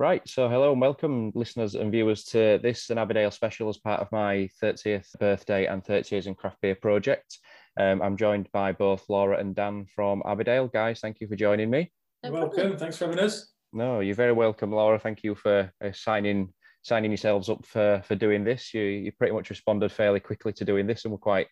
[0.00, 4.00] Right, so hello and welcome, listeners and viewers, to this an Abbeydale special as part
[4.00, 7.40] of my 30th birthday and 30 years in craft beer project.
[7.80, 10.72] Um, I'm joined by both Laura and Dan from Abbeydale.
[10.72, 11.90] Guys, thank you for joining me.
[12.22, 12.76] No welcome.
[12.76, 13.52] Thanks for having us.
[13.72, 15.00] No, you're very welcome, Laura.
[15.00, 18.72] Thank you for uh, signing signing yourselves up for for doing this.
[18.72, 21.48] You you pretty much responded fairly quickly to doing this, and we're quite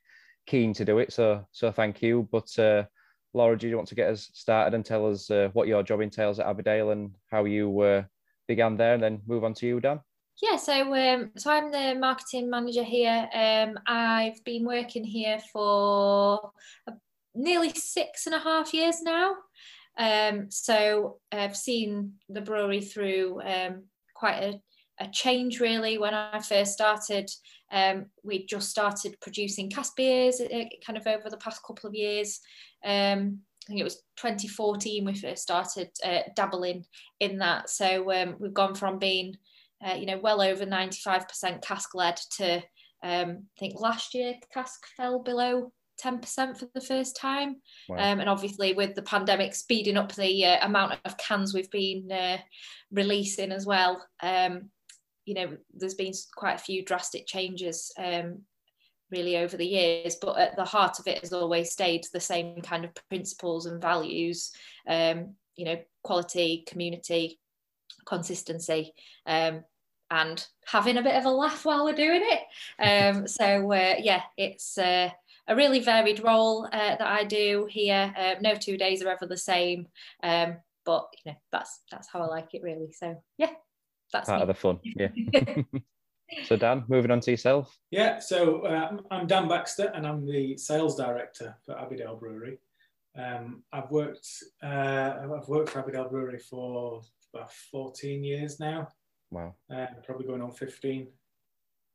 [0.47, 1.13] keen to do it.
[1.13, 2.29] So so thank you.
[2.31, 2.85] But uh,
[3.35, 6.01] Laura, do you want to get us started and tell us uh, what your job
[6.01, 8.03] entails at Abbeydale and how you uh,
[8.47, 10.01] began there, and then move on to you, Dan?
[10.43, 13.29] Yeah, so um, so I'm the marketing manager here.
[13.33, 16.53] Um, I've been working here for
[17.34, 19.34] nearly six and a half years now.
[19.98, 23.84] Um, so I've seen the brewery through um,
[24.15, 24.61] quite a,
[25.01, 25.97] a, change really.
[25.97, 27.31] When I first started,
[27.73, 31.95] um, we just started producing cask beers uh, kind of over the past couple of
[31.95, 32.41] years.
[33.66, 36.84] I think it was 2014 we first started uh, dabbling
[37.19, 37.69] in that.
[37.69, 39.37] So um, we've gone from being,
[39.84, 42.62] uh, you know, well over 95% cask led to
[43.03, 45.72] um, I think last year cask fell below
[46.03, 47.56] 10% for the first time.
[47.89, 47.97] Wow.
[47.97, 52.11] Um, and obviously, with the pandemic speeding up the uh, amount of cans we've been
[52.11, 52.39] uh,
[52.91, 54.70] releasing as well, um,
[55.25, 58.42] you know, there's been quite a few drastic changes um,
[59.11, 60.17] really over the years.
[60.17, 63.81] But at the heart of it has always stayed the same kind of principles and
[63.81, 64.53] values,
[64.89, 67.39] um, you know, quality, community,
[68.07, 68.93] consistency.
[69.27, 69.65] Um,
[70.11, 72.41] and having a bit of a laugh while we're doing it.
[72.79, 75.11] Um, so uh, yeah, it's uh,
[75.49, 78.15] a really varied role uh, that I do here.
[78.17, 79.89] Uh, no two days are ever the same,
[80.23, 82.93] um, but you know that's that's how I like it really.
[82.93, 83.51] So yeah,
[84.12, 84.43] that's part me.
[84.43, 84.81] of the fun.
[84.84, 85.09] Yeah.
[86.44, 87.78] so Dan, moving on to yourself.
[87.91, 92.58] Yeah, so uh, I'm Dan Baxter, and I'm the sales director for Abbeydale Brewery.
[93.16, 94.27] Um, I've worked
[94.62, 97.00] uh, I've worked for Abbeydale Brewery for
[97.32, 98.88] about 14 years now.
[99.30, 99.54] Wow.
[99.74, 101.08] Uh, probably going on 15.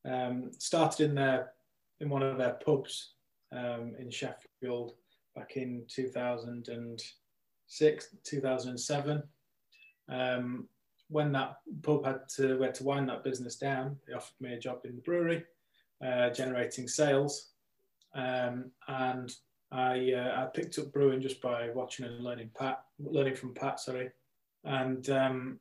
[0.10, 1.52] Um, started in their
[2.00, 3.14] in one of their pubs
[3.56, 4.96] um, in Sheffield
[5.36, 9.24] back in 2006, 2007.
[10.10, 10.68] Um,
[11.12, 14.54] when that pub had to, we had to wind that business down, they offered me
[14.54, 15.44] a job in the brewery,
[16.06, 17.50] uh, generating sales.
[18.16, 19.34] Um, and
[19.72, 23.80] I, uh, I picked up brewing just by watching and learning Pat, learning from Pat,
[23.80, 24.10] sorry.
[24.64, 25.60] And um,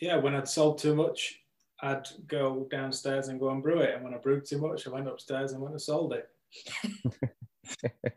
[0.00, 1.40] yeah, when I'd sold too much,
[1.80, 3.94] I'd go downstairs and go and brew it.
[3.94, 6.28] And when I brewed too much, I went upstairs and went and sold it.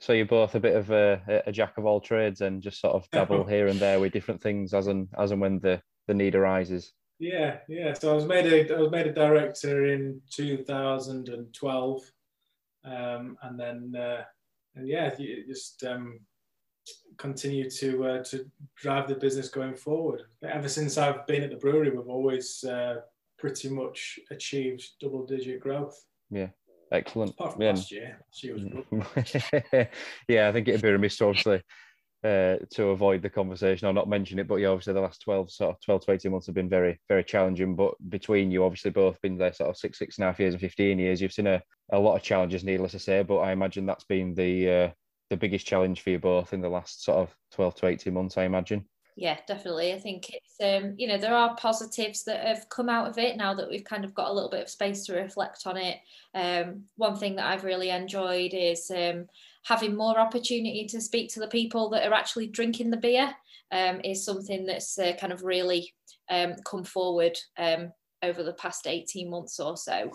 [0.00, 2.94] so you're both a bit of a, a, jack of all trades and just sort
[2.94, 6.14] of dabble here and there with different things as and as and when the the
[6.14, 6.92] need arises.
[7.18, 7.94] Yeah, yeah.
[7.94, 12.02] So I was made a I was made a director in 2012,
[12.84, 14.22] um, and then uh,
[14.74, 15.14] and yeah,
[15.46, 16.20] just um,
[17.16, 18.46] continue to uh, to
[18.76, 20.22] drive the business going forward.
[20.42, 22.96] Ever since I've been at the brewery, we've always uh,
[23.38, 25.98] pretty much achieved double digit growth.
[26.30, 26.48] Yeah,
[26.92, 27.34] Excellent.
[27.38, 27.70] yeah.
[27.70, 28.18] last year.
[28.42, 29.34] Year was
[30.28, 31.62] yeah, I think it'd be remiss obviously
[32.24, 34.48] uh, to avoid the conversation or not mention it.
[34.48, 37.00] But yeah, obviously the last 12 sort of 12 to 18 months have been very,
[37.08, 37.74] very challenging.
[37.76, 40.54] But between you, obviously both been there sort of six, six and a half years
[40.54, 43.22] and 15 years, you've seen a, a lot of challenges, needless to say.
[43.22, 44.90] But I imagine that's been the uh,
[45.30, 48.36] the biggest challenge for you both in the last sort of 12 to 18 months,
[48.36, 48.86] I imagine
[49.16, 49.94] yeah definitely.
[49.94, 53.36] I think it's um you know there are positives that have come out of it
[53.36, 55.96] now that we've kind of got a little bit of space to reflect on it.
[56.34, 59.26] Um one thing that i've really enjoyed is um
[59.64, 63.34] having more opportunity to speak to the people that are actually drinking the beer
[63.72, 65.92] um is something that's uh, kind of really
[66.30, 67.90] um come forward um
[68.22, 70.10] over the past 18 months or so.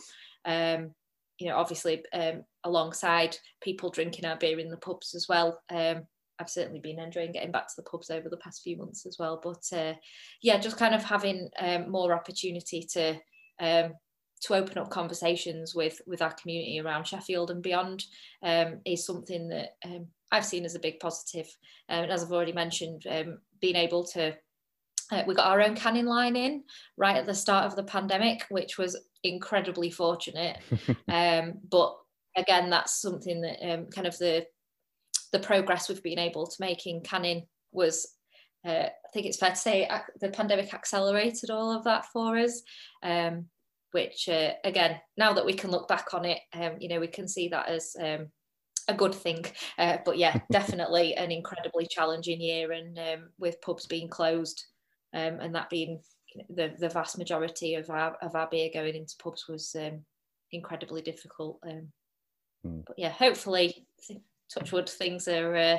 [0.46, 0.92] Um
[1.40, 6.04] you know obviously um alongside people drinking our beer in the pubs as well um
[6.42, 9.18] I've certainly been enjoying getting back to the pubs over the past few months as
[9.20, 9.40] well.
[9.42, 9.94] But uh,
[10.42, 13.20] yeah, just kind of having um, more opportunity to
[13.60, 13.94] um,
[14.42, 18.04] to open up conversations with with our community around Sheffield and beyond
[18.42, 21.48] um, is something that um, I've seen as a big positive.
[21.88, 24.36] Um, and as I've already mentioned, um, being able to
[25.12, 26.64] uh, we got our own canning line in
[26.98, 30.58] right at the start of the pandemic, which was incredibly fortunate.
[31.70, 31.98] but
[32.36, 34.46] again, that's something that kind of the
[35.32, 38.16] the progress we've been able to make in canning was
[38.66, 39.90] uh, I think it's fair to say
[40.20, 42.62] the pandemic accelerated all of that for us.
[43.02, 43.48] Um,
[43.92, 47.08] which uh, again, now that we can look back on it, um, you know, we
[47.08, 48.28] can see that as um,
[48.88, 49.46] a good thing.
[49.78, 54.66] Uh, but yeah, definitely an incredibly challenging year, and um, with pubs being closed,
[55.14, 56.02] um, and that being
[56.50, 60.06] the the vast majority of our of our beer going into pubs was um,
[60.52, 61.60] incredibly difficult.
[61.68, 61.88] Um,
[62.66, 62.86] mm.
[62.86, 63.88] But yeah, hopefully
[64.54, 65.78] touchwood things are uh,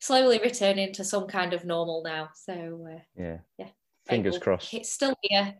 [0.00, 2.28] slowly returning to some kind of normal now.
[2.34, 3.68] So uh, yeah, yeah.
[4.06, 4.72] fingers crossed.
[4.74, 5.54] It's still here,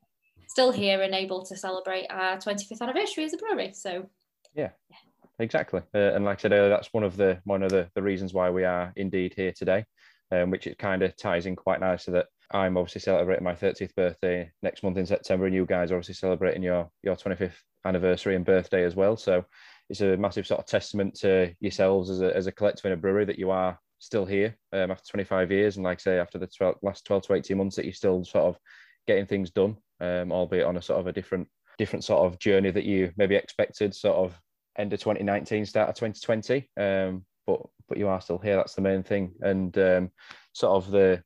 [0.47, 3.73] still here, and able to celebrate our 25th anniversary as a brewery.
[3.73, 4.09] So
[4.55, 4.71] yeah.
[4.91, 4.97] yeah.
[5.41, 8.03] Exactly, uh, and like I said earlier, that's one of the one of the, the
[8.03, 9.85] reasons why we are indeed here today,
[10.31, 13.97] um, which it kind of ties in quite nicely that I'm obviously celebrating my 30th
[13.97, 18.37] birthday next month in September, and you guys are obviously celebrating your your 25th anniversary
[18.37, 19.17] and birthday as well.
[19.17, 19.45] So
[19.91, 22.97] it's a massive sort of testament to yourselves as a, as a collective in a
[22.97, 26.39] brewery that you are still here um, after 25 years, and like I say, after
[26.39, 28.59] the 12, last 12 to 18 months, that you're still sort of
[29.07, 32.71] getting things done, um, albeit on a sort of a different different sort of journey
[32.71, 34.39] that you maybe expected, sort of
[34.79, 36.69] end of 2019, start of 2020.
[36.77, 38.57] Um, but but you are still here.
[38.57, 40.11] That's the main thing, and um,
[40.53, 41.23] sort of the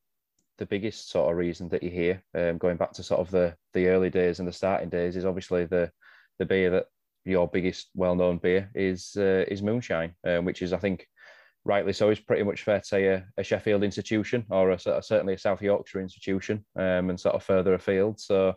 [0.58, 3.54] the biggest sort of reason that you're here, um, going back to sort of the
[3.74, 5.90] the early days and the starting days, is obviously the
[6.38, 6.86] the beer that
[7.28, 11.06] your biggest well-known beer is uh, is moonshine, um, which is I think
[11.64, 15.34] rightly so is pretty much fair to say a, a Sheffield institution or a, certainly
[15.34, 18.18] a South Yorkshire institution, um, and sort of further afield.
[18.18, 18.56] So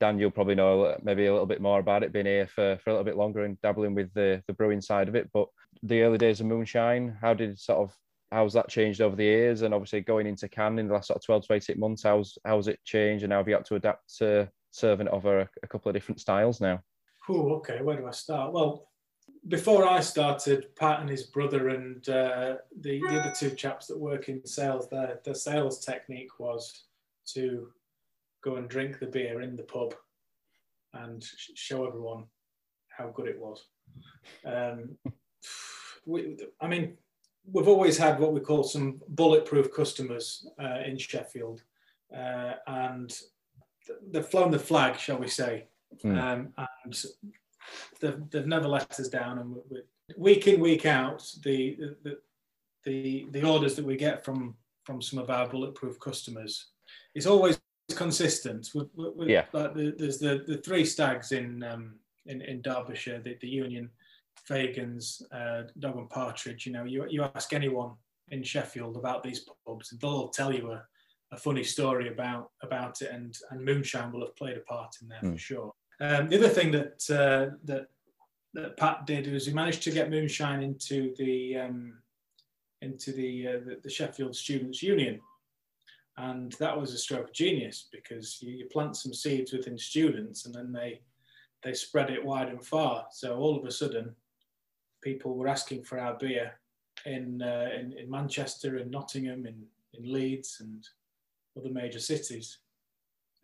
[0.00, 2.90] Dan, you'll probably know maybe a little bit more about it, being here for, for
[2.90, 5.30] a little bit longer and dabbling with the, the brewing side of it.
[5.32, 5.48] But
[5.82, 7.96] the early days of moonshine, how did sort of
[8.32, 9.62] how's that changed over the years?
[9.62, 12.36] And obviously going into can in the last sort of 12 to 18 months, how's
[12.44, 13.24] how's it changed?
[13.24, 15.94] And how have you had to adapt to serving it over a, a couple of
[15.94, 16.80] different styles now?
[17.28, 17.80] Oh, okay.
[17.82, 18.52] Where do I start?
[18.52, 18.88] Well,
[19.48, 23.98] before I started, Pat and his brother and uh, the, the other two chaps that
[23.98, 26.84] work in sales, their, their sales technique was
[27.26, 27.68] to
[28.42, 29.94] go and drink the beer in the pub
[30.94, 31.22] and
[31.54, 32.24] show everyone
[32.88, 33.66] how good it was.
[34.44, 34.96] Um,
[36.06, 36.96] we, I mean,
[37.50, 41.62] we've always had what we call some bulletproof customers uh, in Sheffield,
[42.14, 43.14] uh, and
[44.10, 45.66] they've flown the flag, shall we say,
[46.02, 46.18] mm.
[46.18, 46.52] um,
[46.84, 47.04] and
[48.00, 49.38] they've, they've, never let us down.
[49.38, 49.82] And we,
[50.16, 52.18] week in, week out, the, the
[52.84, 54.54] the the orders that we get from
[54.84, 56.66] from some of our bulletproof customers,
[57.14, 57.58] it's always
[57.94, 58.70] consistent.
[58.74, 59.46] With, with, yeah.
[59.52, 61.94] Like the, there's the, the three stags in um,
[62.26, 63.90] in, in Derbyshire, the, the Union,
[64.48, 66.66] Fagans, uh, Dog and Partridge.
[66.66, 67.92] You know, you, you ask anyone
[68.30, 70.82] in Sheffield about these pubs, and they'll tell you a,
[71.32, 75.08] a funny story about about it, and and moonshine will have played a part in
[75.08, 75.22] there mm.
[75.22, 75.36] for hmm.
[75.36, 75.72] sure.
[76.00, 77.88] Um, the other thing that uh, that
[78.54, 81.94] that Pat did was he managed to get moonshine into the um,
[82.82, 85.20] into the, uh, the, the Sheffield Students Union,
[86.18, 90.46] and that was a stroke of genius because you, you, plant some seeds within students
[90.46, 91.00] and then they
[91.64, 93.06] they spread it wide and far.
[93.10, 94.14] So all of a sudden,
[95.02, 96.52] people were asking for our beer
[97.06, 99.64] in uh, in, in, Manchester, in Nottingham, in
[99.94, 100.86] in Leeds, and
[101.56, 102.58] other major cities.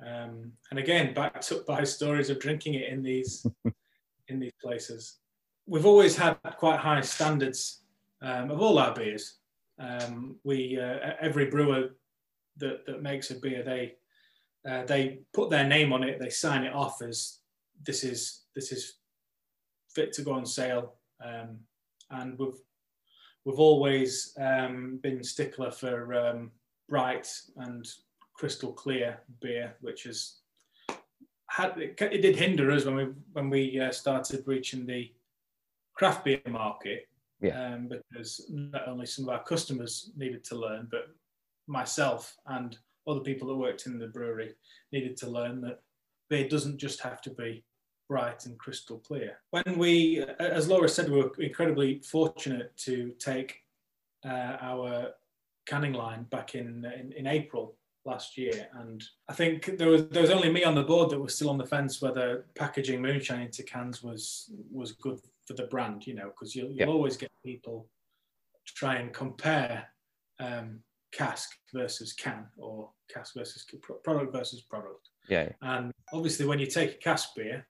[0.06, 3.46] Um, and again, backed up by stories of drinking it in these
[4.28, 5.18] in these places.
[5.66, 7.82] We've always had quite high standards
[8.22, 9.38] um, of all our beers.
[9.78, 11.90] Um, we uh, every brewer
[12.58, 13.94] that, that makes a beer, they
[14.68, 17.38] uh, they put their name on it, they sign it off as
[17.82, 18.96] this is this is
[19.94, 20.94] fit to go on sale,
[21.24, 21.58] um,
[22.10, 22.60] and we've
[23.44, 26.50] we've always um, been stickler for um,
[26.88, 27.86] bright and
[28.40, 30.38] crystal clear beer, which has
[31.50, 33.04] had it, it did hinder us when we
[33.34, 35.12] when we uh, started reaching the
[35.94, 37.06] craft beer market.
[37.42, 37.74] Yeah.
[37.74, 41.08] Um, because not only some of our customers needed to learn, but
[41.66, 42.76] myself and
[43.06, 44.54] other people that worked in the brewery
[44.92, 45.80] needed to learn that
[46.28, 47.64] beer doesn't just have to be
[48.10, 49.38] bright and crystal clear.
[49.52, 53.56] When we, as Laura said, we were incredibly fortunate to take
[54.22, 55.12] uh, our
[55.66, 60.22] canning line back in, in, in April last year, and I think there was there
[60.22, 63.42] was only me on the board that was still on the fence whether packaging moonshine
[63.42, 67.30] into cans was was good for the brand, you know, because you'll, you'll always get
[67.44, 67.88] people
[68.66, 69.86] try and compare
[70.38, 70.80] um,
[71.12, 73.66] cask versus can or cask versus
[74.04, 75.08] product versus product.
[75.28, 75.48] Yeah.
[75.62, 77.66] And obviously, when you take a cask beer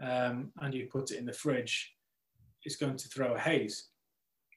[0.00, 1.94] um, and you put it in the fridge,
[2.64, 3.88] it's going to throw a haze.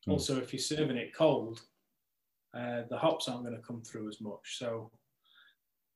[0.08, 0.14] Mm.
[0.14, 1.62] Also, if you're serving it cold,
[2.56, 4.58] uh, the hops aren't going to come through as much.
[4.58, 4.92] So,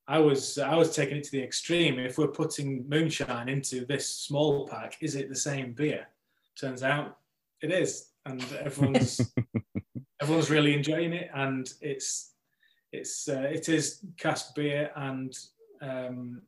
[0.08, 1.98] I was I was taking it to the extreme.
[1.98, 6.08] If we're putting moonshine into this small pack, is it the same beer?
[6.60, 7.18] Turns out
[7.62, 9.34] it is, and everyone's
[10.22, 12.34] everyone's really enjoying it, and it's
[12.92, 15.38] it's uh, it is cask beer and
[15.82, 16.42] um,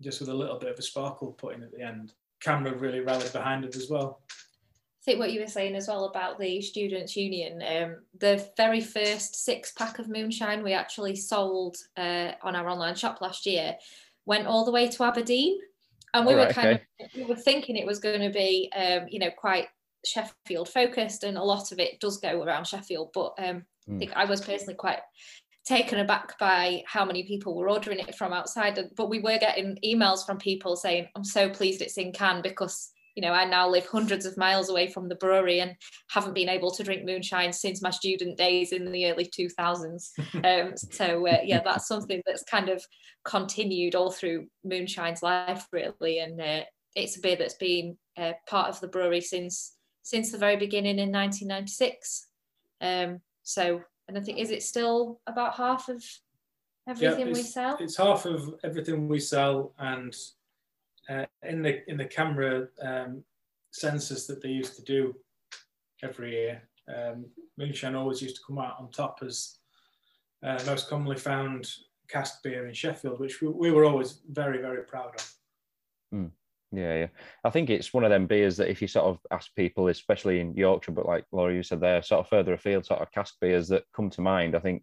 [0.00, 2.12] just with a little bit of a sparkle put in at the end.
[2.44, 4.20] CAMRA really rallied behind it as well.
[5.06, 9.44] Think what you were saying as well about the Students' Union, um, the very first
[9.44, 13.76] six pack of moonshine we actually sold uh, on our online shop last year
[14.26, 15.58] went all the way to Aberdeen.
[16.12, 16.82] And we were kind okay.
[17.00, 19.68] of we were thinking it was going to be um, you know quite
[20.04, 23.10] Sheffield focused, and a lot of it does go around Sheffield.
[23.12, 23.96] But um, mm.
[23.96, 25.00] I think I was personally quite
[25.66, 28.78] taken aback by how many people were ordering it from outside.
[28.96, 32.92] But we were getting emails from people saying, I'm so pleased it's in cans because,
[33.16, 35.74] you know, I now live hundreds of miles away from the brewery and
[36.10, 40.10] haven't been able to drink moonshine since my student days in the early 2000s.
[40.44, 42.84] um, so, uh, yeah, that's something that's kind of
[43.24, 46.18] continued all through moonshine's life, really.
[46.18, 46.60] And uh,
[46.94, 51.00] it's a beer that's been uh, part of the brewery since since the very beginning
[51.00, 52.28] in 1996.
[52.80, 56.04] Um, so and I think is it still about half of
[56.88, 57.76] everything yeah, we sell?
[57.80, 60.14] It's half of everything we sell, and
[61.08, 63.22] uh, in the in the CAMRA um,
[63.70, 65.14] census that they used to do
[66.02, 66.62] every year,
[66.94, 67.26] um,
[67.58, 69.58] moonshine always used to come out on top as
[70.44, 71.68] uh, most commonly found
[72.08, 75.32] cask beer in Sheffield, which we, we were always very very proud of.
[76.14, 76.30] Mm.
[76.72, 77.06] Yeah, yeah.
[77.44, 80.40] I think it's one of them beers that if you sort of ask people, especially
[80.40, 83.34] in Yorkshire, but like Laura, you said there, sort of further afield, sort of cask
[83.40, 84.82] beers that come to mind, I think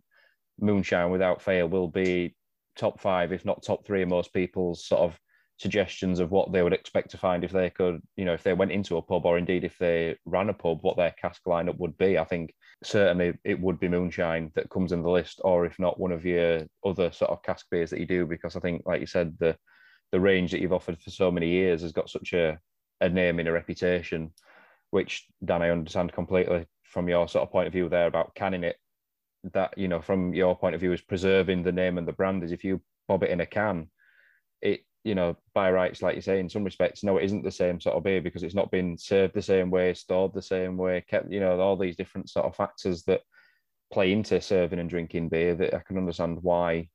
[0.59, 2.35] Moonshine without fail will be
[2.75, 5.19] top five, if not top three of most people's sort of
[5.57, 8.53] suggestions of what they would expect to find if they could, you know, if they
[8.53, 11.77] went into a pub or indeed if they ran a pub, what their cask lineup
[11.77, 12.17] would be.
[12.17, 15.99] I think certainly it would be moonshine that comes in the list, or if not,
[15.99, 19.01] one of your other sort of cask beers that you do, because I think, like
[19.01, 19.55] you said, the
[20.11, 22.59] the range that you've offered for so many years has got such a,
[23.01, 24.31] a name and a reputation,
[24.91, 28.63] which Dan, I understand completely from your sort of point of view there about canning
[28.63, 28.75] it.
[29.53, 32.43] That you know, from your point of view, is preserving the name and the brand.
[32.43, 33.89] Is if you bob it in a can,
[34.61, 37.51] it you know by rights, like you say, in some respects, no, it isn't the
[37.51, 40.77] same sort of beer because it's not been served the same way, stored the same
[40.77, 41.31] way, kept.
[41.31, 43.21] You know, all these different sort of factors that
[43.91, 45.55] play into serving and drinking beer.
[45.55, 46.89] That I can understand why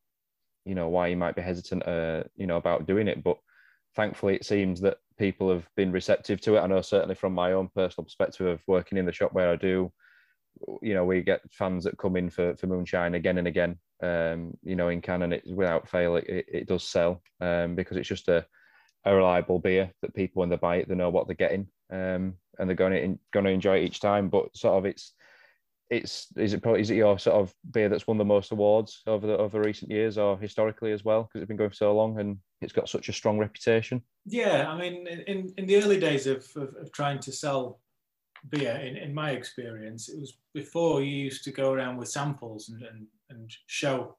[0.68, 3.38] you know why you might be hesitant uh, you know about doing it but
[3.96, 7.52] thankfully it seems that people have been receptive to it i know certainly from my
[7.52, 9.90] own personal perspective of working in the shop where i do
[10.82, 14.56] you know we get fans that come in for, for moonshine again and again um,
[14.62, 18.08] you know in canon it without fail it, it, it does sell um, because it's
[18.08, 18.44] just a,
[19.04, 22.34] a reliable beer that people when they buy it they know what they're getting um,
[22.58, 24.28] and they're going to going to enjoy it each time.
[24.28, 25.14] But sort of it's
[25.90, 29.02] it's is it probably is it your sort of beer that's won the most awards
[29.06, 31.22] over the over recent years or historically as well?
[31.22, 34.02] Because it's been going for so long and it's got such a strong reputation.
[34.26, 37.80] Yeah i mean in in the early days of of, of trying to sell
[38.50, 42.68] beer in, in my experience it was before you used to go around with samples
[42.68, 44.16] and and, and show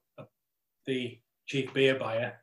[0.86, 2.34] the chief beer buyer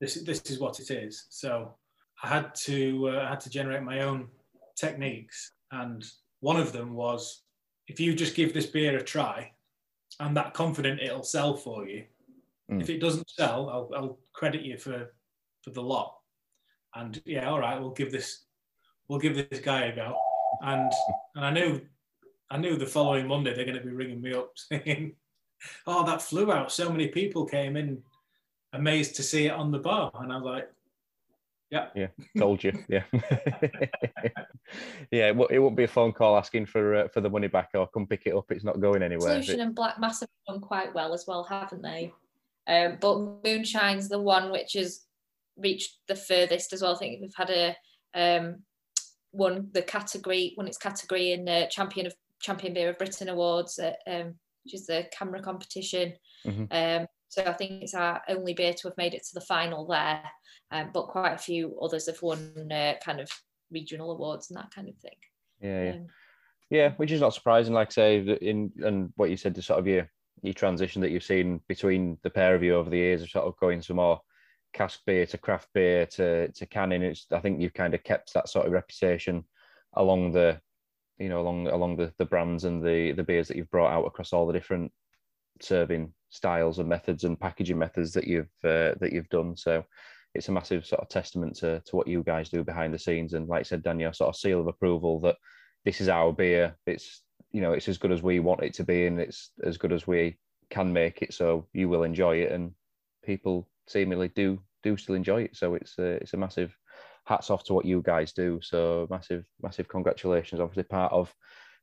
[0.00, 1.74] this this is what it is so
[2.22, 4.28] i had to uh, i had to generate my own
[4.76, 6.04] techniques and
[6.40, 7.42] one of them was
[7.88, 9.52] if you just give this beer a try,
[10.20, 12.04] I'm that confident it'll sell for you.
[12.70, 12.80] Mm.
[12.80, 15.12] If it doesn't sell, I'll, I'll credit you for
[15.62, 16.14] for the lot.
[16.94, 18.44] And yeah, all right, we'll give this
[19.08, 20.16] we'll give this guy a go.
[20.60, 20.92] And
[21.34, 21.80] and I knew
[22.50, 25.14] I knew the following Monday they're going to be ringing me up saying,
[25.86, 26.72] "Oh, that flew out.
[26.72, 28.02] So many people came in,
[28.72, 30.68] amazed to see it on the bar." And I was like,
[31.72, 31.86] yeah.
[31.94, 32.08] Yeah.
[32.38, 32.72] Told you.
[32.86, 33.04] Yeah.
[35.10, 35.30] yeah.
[35.30, 37.88] It, it won't be a phone call asking for uh, for the money back or
[37.88, 38.52] come pick it up.
[38.52, 39.42] It's not going anywhere.
[39.42, 42.12] Solution and Black Mass have done quite well as well, haven't they?
[42.66, 45.06] Um, but Moonshine's the one which has
[45.56, 46.94] reached the furthest as well.
[46.94, 47.74] I think we've had a
[48.14, 48.56] um,
[49.32, 53.78] won the category, won its category in the Champion of Champion Beer of Britain Awards,
[53.78, 54.34] at, um,
[54.64, 56.14] which is the CAMRA competition.
[56.46, 56.64] Mm-hmm.
[56.70, 59.86] Um, so I think it's our only beer to have made it to the final
[59.86, 60.22] there
[60.72, 63.30] um, but quite a few others have won uh, kind of
[63.70, 65.16] regional awards and that kind of thing.
[65.60, 66.06] Yeah, yeah, um,
[66.70, 67.74] yeah, which is not surprising.
[67.74, 70.10] Like say, in and what you said, the sort of your
[70.42, 73.46] your transition that you've seen between the pair of you over the years of sort
[73.46, 74.20] of going some more
[74.72, 77.02] cask beer to craft beer to to canning.
[77.02, 79.44] It's I think you've kind of kept that sort of reputation
[79.94, 80.60] along the
[81.18, 84.06] you know along along the, the brands and the the beers that you've brought out
[84.06, 84.90] across all the different
[85.60, 89.56] serving styles and methods and packaging methods that you've uh, that you've done.
[89.56, 89.84] So
[90.34, 93.34] it's a massive sort of testament to, to what you guys do behind the scenes.
[93.34, 95.36] And like I said, Daniel, sort of seal of approval that
[95.84, 96.74] this is our beer.
[96.86, 99.76] It's you know it's as good as we want it to be, and it's as
[99.76, 100.38] good as we
[100.70, 101.34] can make it.
[101.34, 102.72] So you will enjoy it, and
[103.24, 105.56] people seemingly do do still enjoy it.
[105.56, 106.76] So it's a, it's a massive
[107.24, 108.60] hats off to what you guys do.
[108.62, 110.60] So massive massive congratulations.
[110.60, 111.32] Obviously part of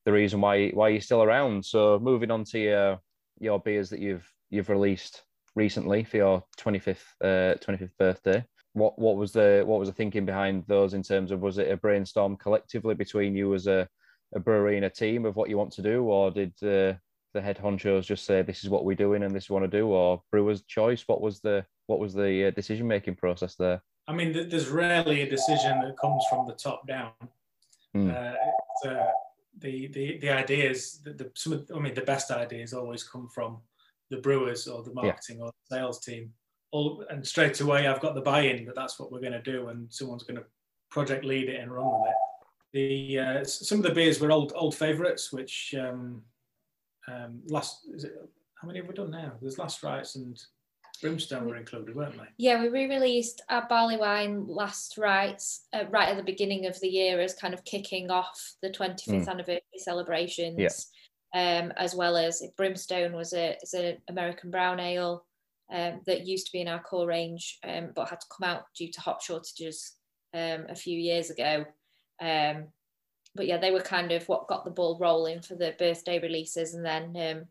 [0.06, 1.66] the reason why why you're still around.
[1.66, 3.00] So moving on to your
[3.40, 5.24] your beers that you've you've released
[5.56, 8.46] recently for your 25th uh, 25th birthday.
[8.74, 11.72] What what was the what was the thinking behind those in terms of was it
[11.72, 13.88] a brainstorm collectively between you as a,
[14.36, 16.94] a brewery and a team of what you want to do, or did uh,
[17.34, 19.62] the head honchos just say this is what we're doing and this is what we
[19.62, 21.04] want to do, or brewer's choice?
[21.08, 23.82] What was the what was the uh, decision making process there?
[24.08, 27.12] I mean, there's rarely a decision that comes from the top down.
[27.96, 28.12] Mm.
[28.16, 29.12] Uh,
[29.60, 33.28] the the the ideas, the, the some of, I mean, the best ideas always come
[33.28, 33.60] from
[34.10, 35.44] the brewers or the marketing yeah.
[35.44, 36.34] or the sales team.
[36.72, 39.68] All and straight away I've got the buy-in that that's what we're going to do,
[39.68, 40.46] and someone's going to
[40.90, 42.16] project lead it and run with it.
[42.74, 46.22] The uh, some of the beers were old old favourites, which um,
[47.08, 48.14] um, last is it
[48.62, 49.34] how many have we done now?
[49.42, 50.38] There's Last Rites and
[51.02, 52.28] Brimstone were included, weren't they?
[52.38, 56.90] Yeah, we re-released our barley wine Last Rites uh, right at the beginning of the
[56.90, 59.28] year as kind of kicking off the 25th mm.
[59.28, 60.58] anniversary celebrations.
[60.58, 60.70] Yeah.
[61.32, 65.26] Um, as well as Brimstone was a is an American brown ale
[65.72, 68.64] um, that used to be in our core range, um, but had to come out
[68.76, 69.94] due to hop shortages
[70.34, 71.66] um, a few years ago.
[72.20, 72.70] Um,
[73.36, 76.74] but yeah, they were kind of what got the ball rolling for the birthday releases,
[76.74, 77.46] and then um,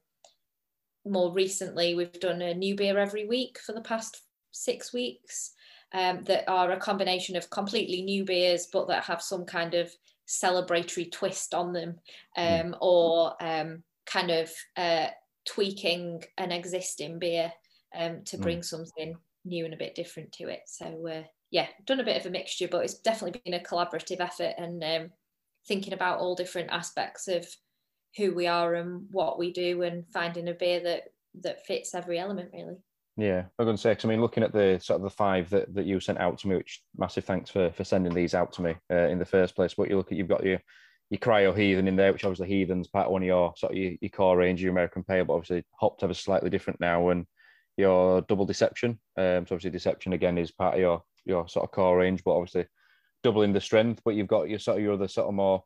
[1.11, 5.53] more recently, we've done a new beer every week for the past six weeks
[5.93, 9.91] um, that are a combination of completely new beers, but that have some kind of
[10.29, 11.97] celebratory twist on them
[12.37, 12.43] hmm.
[12.43, 15.07] um, or um, kind of uh,
[15.47, 17.53] tweaking an existing beer
[17.97, 18.43] um, to hmm.
[18.43, 18.65] bring mm.
[18.65, 19.17] something
[19.47, 20.61] new and a bit different to it.
[20.67, 24.21] So, uh, yeah, done a bit of a mixture, but it's definitely been a collaborative
[24.21, 25.11] effort and um,
[25.69, 27.47] thinking about all different aspects of
[28.17, 31.03] who we are and what we do and finding a beer that
[31.43, 32.77] that fits every element really.
[33.17, 35.51] Yeah i'm going to say because i mean looking at the sort of the five
[35.51, 38.53] that, that you sent out to me which massive thanks for for sending these out
[38.55, 40.61] to me uh, in the first place but you look at you've got your
[41.11, 43.93] your cryo heathen in there which obviously heathen's part one of your sort of your,
[44.01, 47.27] your core range your american pale but obviously hopped ever slightly different now and
[47.77, 51.71] your double deception um so obviously deception again is part of your your sort of
[51.71, 52.67] core range but obviously
[53.23, 55.63] doubling the strength but you've got your sort of your other sort of more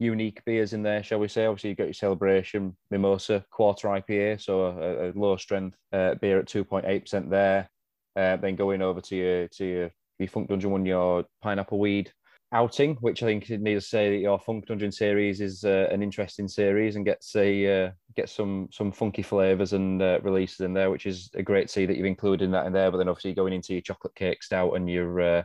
[0.00, 1.44] unique beers in there, shall we say?
[1.44, 6.40] Obviously, you've got your Celebration Mimosa Quarter IPA, so a, a low strength uh, beer
[6.40, 7.70] at two point eight percent there.
[8.16, 12.10] Uh, then going over to your to your, your Funk Dungeon one, your Pineapple Weed
[12.52, 15.88] outing, which I think it needs to say that your Funk Dungeon series is uh,
[15.92, 20.60] an interesting series and gets a uh, get some some funky flavors and uh, releases
[20.60, 22.90] in there, which is a great see that you've included in that in there.
[22.90, 25.42] But then obviously going into your chocolate cake stout and your uh,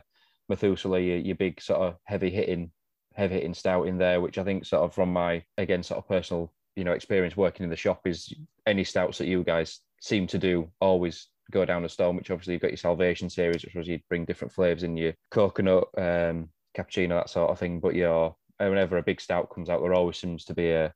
[0.48, 2.70] Methuselah, your, your big sort of heavy hitting
[3.14, 6.08] heavy hitting stout in there, which I think sort of from my again sort of
[6.08, 8.32] personal you know experience working in the shop is
[8.66, 12.16] any stouts that you guys seem to do always go down a stone.
[12.16, 15.14] Which obviously you've got your Salvation series, which was you bring different flavors in your
[15.30, 17.80] coconut, um, cappuccino, that sort of thing.
[17.80, 20.92] But your whenever a big stout comes out, there always seems to be a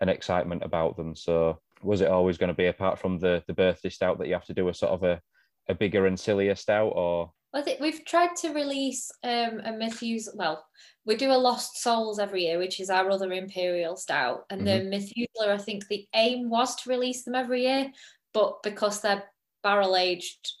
[0.00, 1.14] an excitement about them.
[1.14, 4.34] So was it always going to be apart from the the birthday stout that you
[4.34, 5.20] have to do a sort of a
[5.68, 10.34] a bigger and sillier stout or I think we've tried to release um, a Methuselah.
[10.36, 10.66] Well,
[11.06, 14.84] we do a Lost Souls every year, which is our other Imperial Stout, and mm-hmm.
[14.84, 15.54] the Methuselah.
[15.54, 17.90] I think the aim was to release them every year,
[18.34, 19.24] but because they're
[19.62, 20.52] barrel aged,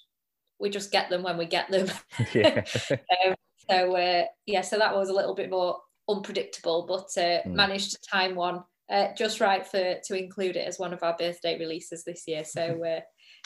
[0.58, 1.88] we just get them when we get them.
[2.34, 2.64] Yeah.
[2.90, 3.34] um,
[3.70, 7.52] so uh, yeah, so that was a little bit more unpredictable, but uh, mm.
[7.52, 11.16] managed to time one uh, just right for to include it as one of our
[11.16, 12.44] birthday releases this year.
[12.44, 13.00] So uh,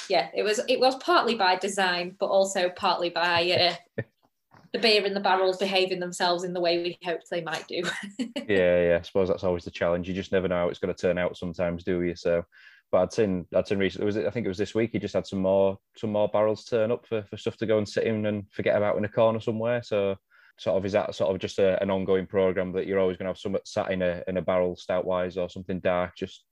[0.08, 4.02] yeah, it was it was partly by design, but also partly by uh,
[4.72, 7.82] the beer in the barrels behaving themselves in the way we hoped they might do.
[8.18, 8.98] yeah, yeah.
[8.98, 10.08] I suppose that's always the challenge.
[10.08, 12.16] You just never know how it's going to turn out sometimes, do you?
[12.16, 12.44] So,
[12.90, 14.06] but I'd seen I'd seen recently.
[14.06, 14.26] Was it?
[14.26, 14.90] I think it was this week.
[14.92, 17.78] He just had some more some more barrels turn up for, for stuff to go
[17.78, 19.82] and sit in and forget about in a corner somewhere.
[19.82, 20.16] So,
[20.58, 23.26] sort of is that sort of just a, an ongoing program that you're always going
[23.26, 26.44] to have some sat in a in a barrel stout wise or something dark just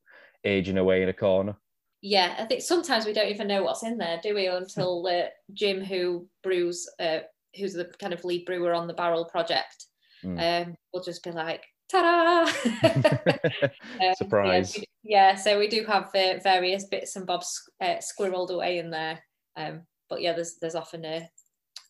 [0.44, 1.54] aging away in a corner
[2.02, 4.46] yeah, I think sometimes we don't even know what's in there, do we?
[4.46, 7.18] Until uh, Jim, who brews, uh,
[7.58, 9.86] who's the kind of lead brewer on the Barrel project,
[10.24, 10.66] mm.
[10.66, 12.50] um, will just be like, "Ta-da!"
[14.08, 14.76] um, Surprise!
[14.76, 18.90] Yeah, yeah, so we do have uh, various bits and bobs uh, squirreled away in
[18.90, 19.22] there,
[19.56, 21.28] um, but yeah, there's there's often a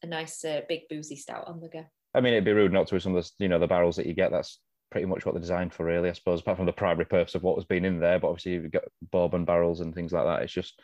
[0.03, 1.85] a nice uh, big boozy stout on the go.
[2.15, 3.97] I mean, it'd be rude not to with some of the you know the barrels
[3.97, 4.33] that you get.
[4.33, 4.59] That's
[4.91, 6.11] pretty much what they're designed for, really.
[6.11, 8.19] I suppose, apart from the primary purpose of what was being in there.
[8.19, 10.43] But obviously, you've got bourbon barrels and things like that.
[10.43, 10.81] It's just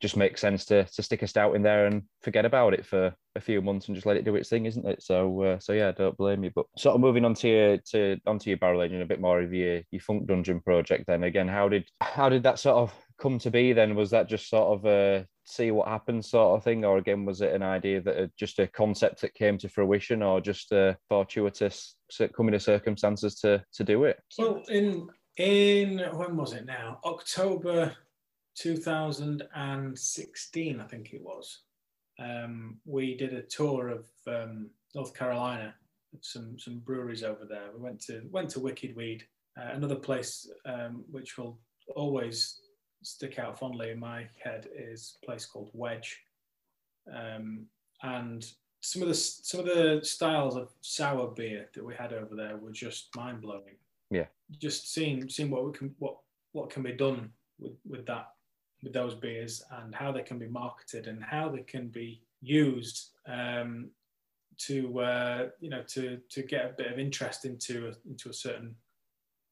[0.00, 3.14] just makes sense to to stick a stout in there and forget about it for
[3.36, 5.02] a few months and just let it do its thing, isn't it?
[5.02, 6.50] So, uh, so yeah, don't blame you.
[6.54, 9.40] But sort of moving on to your to onto your barrel aging a bit more
[9.40, 11.06] of your your Funk Dungeon project.
[11.06, 13.72] Then again, how did how did that sort of come to be?
[13.72, 17.24] Then was that just sort of a see what happens sort of thing, or again
[17.24, 20.72] was it an idea that uh, just a concept that came to fruition, or just
[20.72, 21.94] a fortuitous
[22.36, 24.18] coming of circumstances to to do it?
[24.38, 27.00] Well, in in when was it now?
[27.04, 27.96] October
[28.56, 31.60] 2016, I think it was.
[32.18, 35.74] Um, we did a tour of um, North Carolina,
[36.20, 37.70] some some breweries over there.
[37.74, 39.24] We went to went to Wicked Weed,
[39.58, 41.58] uh, another place um, which will
[41.96, 42.60] always
[43.02, 46.18] stick out fondly in my head is a place called Wedge,
[47.12, 47.66] um,
[48.02, 48.44] and
[48.80, 52.56] some of the some of the styles of sour beer that we had over there
[52.56, 53.76] were just mind blowing.
[54.10, 54.26] Yeah,
[54.58, 56.16] just seeing seeing what we can what
[56.52, 58.28] what can be done with with that
[58.82, 63.10] with those beers and how they can be marketed and how they can be used
[63.26, 63.90] um,
[64.56, 68.34] to uh, you know to to get a bit of interest into a, into a
[68.34, 68.74] certain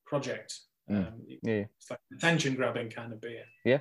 [0.07, 0.61] project.
[0.91, 1.07] Mm.
[1.09, 1.65] Um, Yeah.
[1.77, 3.45] It's like attention grabbing kind of beer.
[3.65, 3.81] Yeah.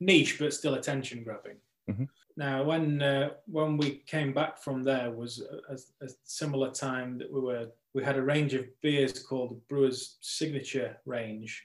[0.00, 1.56] Niche, but still attention grabbing.
[1.88, 2.08] Mhm.
[2.36, 7.18] Now, when uh, when we came back from there was a, a, a similar time
[7.18, 11.64] that we were we had a range of beers called the Brewers Signature range,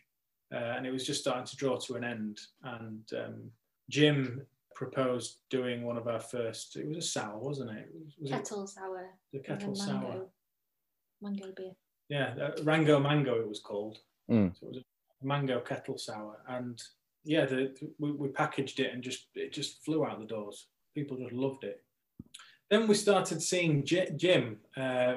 [0.53, 2.39] uh, and it was just starting to draw to an end.
[2.63, 3.51] And um,
[3.89, 6.75] Jim proposed doing one of our first.
[6.75, 7.87] It was a sour, wasn't it?
[7.93, 9.09] Was, was it Kettle sour.
[9.31, 10.01] the kettle then sour?
[10.01, 10.29] mango,
[11.21, 11.71] mango beer.
[12.09, 13.99] Yeah, uh, Rango Mango it was called.
[14.29, 14.53] Mm.
[14.59, 14.83] So it was
[15.23, 16.81] a mango kettle sour, and
[17.23, 20.67] yeah, the, we, we packaged it and just it just flew out the doors.
[20.93, 21.83] People just loved it.
[22.69, 25.15] Then we started seeing J- Jim uh,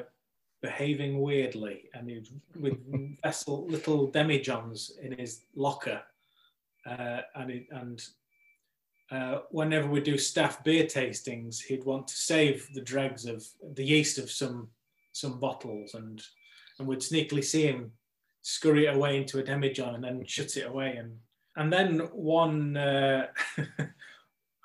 [0.62, 2.76] behaving weirdly, and he was with
[3.22, 6.02] vessel little demijohns in his locker,
[6.86, 8.02] uh, and he, and.
[9.10, 13.42] Uh, whenever we do staff beer tastings, he'd want to save the dregs of
[13.72, 14.68] the yeast of some
[15.12, 16.22] some bottles, and
[16.78, 17.90] and we'd sneakily see him
[18.42, 20.96] scurry it away into a demijohn and then shut it away.
[20.96, 21.18] And
[21.56, 23.26] and then one, uh,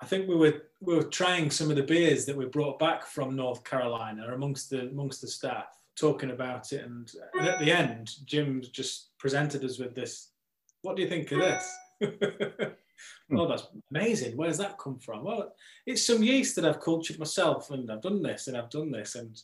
[0.02, 3.06] I think we were we were trying some of the beers that we brought back
[3.06, 6.84] from North Carolina amongst the amongst the staff, talking about it.
[6.84, 10.30] And, and at the end, Jim just presented us with this.
[10.82, 11.78] What do you think of this?
[13.32, 14.36] oh, that's amazing.
[14.36, 15.24] Where's that come from?
[15.24, 15.56] Well,
[15.86, 19.16] it's some yeast that I've cultured myself, and I've done this, and I've done this,
[19.16, 19.42] and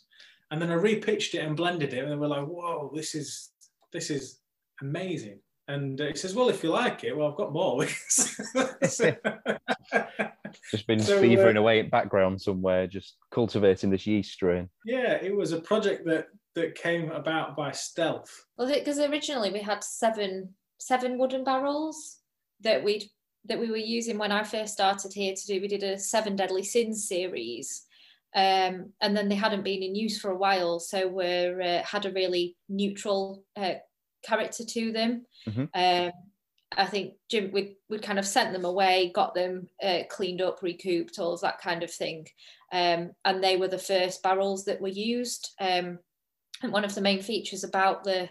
[0.52, 3.49] and then I repitched it and blended it, and we're like, "Whoa, this is
[3.92, 4.40] this is
[4.82, 9.16] amazing." And uh, he says, "Well, if you like it, well, I've got more." So-
[10.72, 14.68] Just been So, uh, away in background somewhere, just cultivating this yeast strain.
[14.86, 18.46] yeah, it was a project that that came about by stealth.
[18.58, 22.18] Well, because originally we had seven seven wooden barrels
[22.62, 23.04] that we'd
[23.46, 25.62] that we were using when I first started here to do.
[25.62, 27.86] We did a seven deadly sins series,
[28.36, 32.06] um, and then they hadn't been in use for a while, so we uh, had
[32.06, 33.76] a really neutral uh,
[34.24, 35.26] character to them.
[35.48, 35.70] Mhm.
[35.74, 36.12] Um,
[36.78, 40.62] I think Jim, we we kind of sent them away, got them uh, cleaned up,
[40.62, 42.28] recouped, all of that kind of thing,
[42.72, 45.52] um, and they were the first barrels that were used.
[45.60, 46.00] Um,
[46.62, 48.30] and one of the main features about the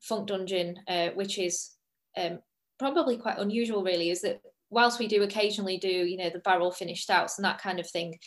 [0.00, 1.70] Funk Dungeon, uh, which is
[2.16, 2.40] um,
[2.78, 6.70] probably quite unusual, really, is that whilst we do occasionally do, you know, the barrel
[6.70, 8.18] finished outs and that kind of thing,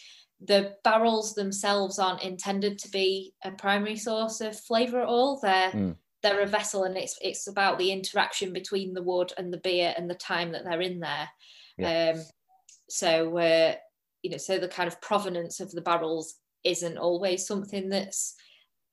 [0.43, 5.39] the barrels themselves aren't intended to be a primary source of flavour at all.
[5.39, 5.95] They're Mm.
[6.23, 9.93] they're a vessel, and it's it's about the interaction between the wood and the beer
[9.97, 11.30] and the time that they're in there.
[11.84, 12.23] Um,
[12.89, 13.75] so uh,
[14.21, 18.36] you know, so the kind of provenance of the barrels isn't always something that's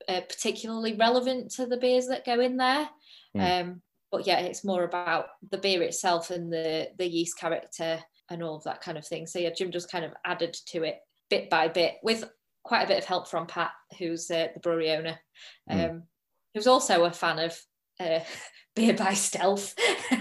[0.08, 2.88] uh, particularly relevant to the beers that go in there.
[3.36, 3.62] Mm.
[3.62, 8.42] Um, but yeah, it's more about the beer itself and the the yeast character and
[8.42, 9.26] all of that kind of thing.
[9.26, 10.98] So yeah, Jim just kind of added to it
[11.30, 12.24] bit by bit with
[12.64, 15.18] quite a bit of help from Pat, who's uh, the brewery owner,
[15.70, 16.02] um, Mm.
[16.54, 17.58] who's also a fan of
[18.00, 18.20] uh,
[18.76, 19.74] beer by stealth.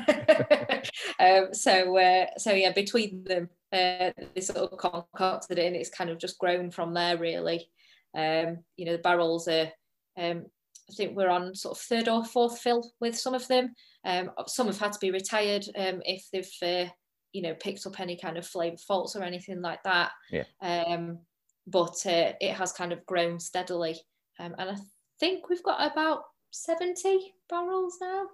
[1.20, 5.90] um, so uh, so yeah, between them, uh, they sort of concocted it, and it's
[5.90, 7.70] kind of just grown from there, really.
[8.16, 9.72] Um, you know, the barrels are.
[10.18, 10.46] Um,
[10.90, 13.74] I think we're on sort of third or fourth fill with some of them.
[14.06, 16.90] Um, some have had to be retired um, if they've, uh,
[17.34, 20.12] you know, picked up any kind of flavour faults or anything like that.
[20.32, 20.44] Yeah.
[20.62, 21.20] Um,
[21.68, 24.00] but uh, it has kind of grown steadily,
[24.40, 24.76] um, and I
[25.20, 28.26] think we've got about seventy barrels now.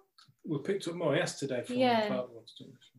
[0.45, 2.09] We picked up more yesterday from Yeah.
[2.09, 2.53] the Parkwoods.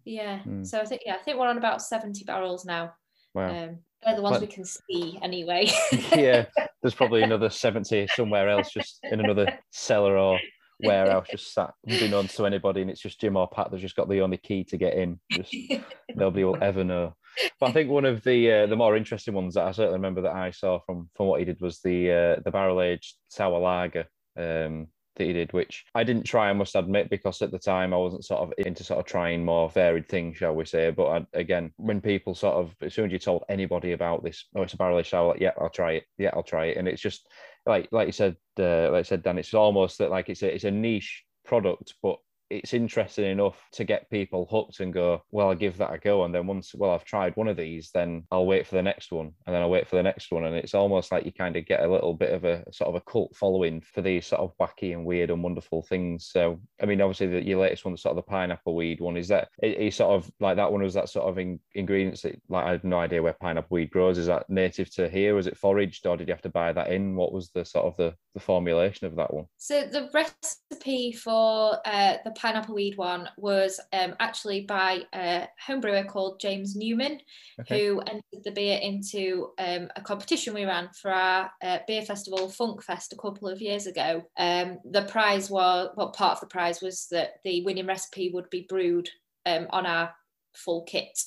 [0.05, 0.41] Yeah.
[0.47, 0.67] Mm.
[0.67, 2.95] So I think yeah, I think we're on about seventy barrels now.
[3.35, 3.49] Wow.
[3.65, 5.71] Um, they're the ones But- we can see anyway.
[6.17, 6.47] yeah,
[6.83, 10.39] there's probably another 70 somewhere else, just in another cellar or
[10.81, 14.09] warehouse, just sat unknown to anybody, and it's just Jim or Pat that's just got
[14.09, 15.21] the only key to get in.
[15.31, 15.55] Just
[16.15, 17.15] nobody will ever know.
[17.59, 20.23] But I think one of the uh, the more interesting ones that I certainly remember
[20.23, 23.59] that I saw from from what he did was the uh, the barrel aged sour
[23.59, 24.07] lager
[24.37, 27.95] um, that he did, which I didn't try, I must admit, because at the time
[27.95, 30.91] I wasn't sort of into sort of trying more varied things, shall we say.
[30.91, 34.47] But I, again, when people sort of as soon as you told anybody about this,
[34.57, 36.77] oh, it's a barrel aged sour, like, yeah, I'll try it, yeah, I'll try it,
[36.77, 37.27] and it's just
[37.67, 40.55] like like you said, uh, like I said, Dan, it's almost that like it's a
[40.55, 42.19] it's a niche product, but
[42.51, 46.25] it's interesting enough to get people hooked and go, well, I'll give that a go.
[46.25, 49.13] And then once, well, I've tried one of these, then I'll wait for the next
[49.13, 50.45] one, and then I'll wait for the next one.
[50.45, 52.95] And it's almost like you kind of get a little bit of a sort of
[52.95, 56.29] a cult following for these sort of wacky and weird and wonderful things.
[56.31, 59.29] So, I mean, obviously, the, your latest one, sort of the pineapple weed one, is
[59.29, 62.67] that is sort of like that one was that sort of in, ingredients that like
[62.67, 64.19] I have no idea where pineapple weed grows.
[64.19, 65.35] Is that native to here?
[65.35, 67.17] Was it foraged, or did you have to buy that in?
[67.17, 69.47] What was the sort of the, the formulation of that one?
[69.57, 75.81] So the recipe for uh, the pineapple weed one was um, actually by a home
[75.81, 77.19] brewer called James Newman,
[77.59, 77.87] okay.
[77.87, 82.51] who entered the beer into um, a competition we ran for our uh, beer festival,
[82.51, 84.25] Funk Fest, a couple of years ago.
[84.37, 88.51] Um, the prize was, well, part of the prize was that the winning recipe would
[88.51, 89.09] be brewed
[89.47, 90.13] um, on our
[90.55, 91.19] full kit.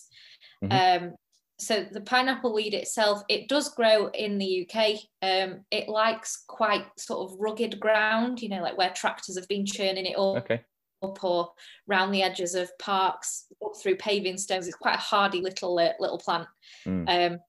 [0.63, 1.06] Mm-hmm.
[1.06, 1.15] Um,
[1.58, 4.99] so the pineapple weed itself, it does grow in the UK.
[5.23, 9.65] Um, it likes quite sort of rugged ground, you know, like where tractors have been
[9.65, 10.62] churning it up, okay.
[11.03, 11.51] Up or
[11.88, 14.67] round the edges of parks, up through paving stones.
[14.67, 16.47] It's quite a hardy little uh, little plant.
[16.86, 17.33] Mm.
[17.33, 17.39] Um,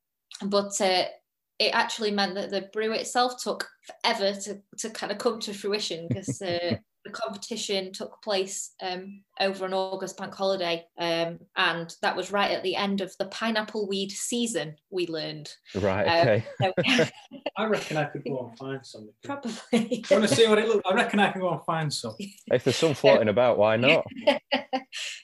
[0.49, 1.05] but uh,
[1.59, 3.69] it actually meant that the brew itself took
[4.03, 6.77] forever to, to kind of come to fruition because uh,
[7.09, 12.51] the competition took place um, over an August bank holiday, um, and that was right
[12.51, 14.77] at the end of the pineapple weed season.
[14.91, 15.53] We learned.
[15.75, 16.05] Right.
[16.07, 16.45] Um, okay.
[16.97, 17.07] so,
[17.57, 19.09] I reckon I could go and find some.
[19.25, 20.05] Probably.
[20.11, 20.89] I want to see what it looks.
[20.89, 22.15] I reckon I can go and find some.
[22.53, 24.07] If there's some floating about, why not?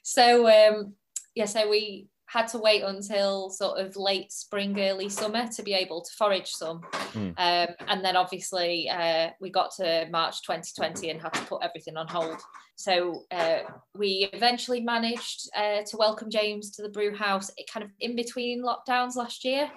[0.03, 0.95] so um,
[1.35, 5.73] yeah, so we had to wait until sort of late spring, early summer to be
[5.73, 6.81] able to forage some.
[7.13, 7.33] Mm.
[7.39, 11.97] Um, and then obviously uh, we got to March 2020 and had to put everything
[11.97, 12.41] on hold.
[12.75, 13.61] So uh,
[13.97, 18.17] we eventually managed uh, to welcome James to the brew house it kind of in
[18.17, 19.71] between lockdowns last year.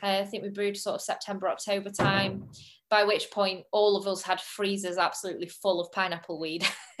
[0.00, 2.44] Uh, I think we brewed sort of September, October time.
[2.90, 6.64] By which point, all of us had freezers absolutely full of pineapple weed.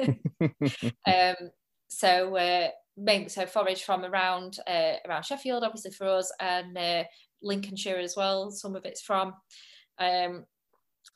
[1.06, 1.36] um,
[1.86, 7.04] so uh, main so forage from around uh, around Sheffield, obviously for us, and uh,
[7.42, 8.50] Lincolnshire as well.
[8.50, 9.34] Some of it's from
[9.98, 10.44] um,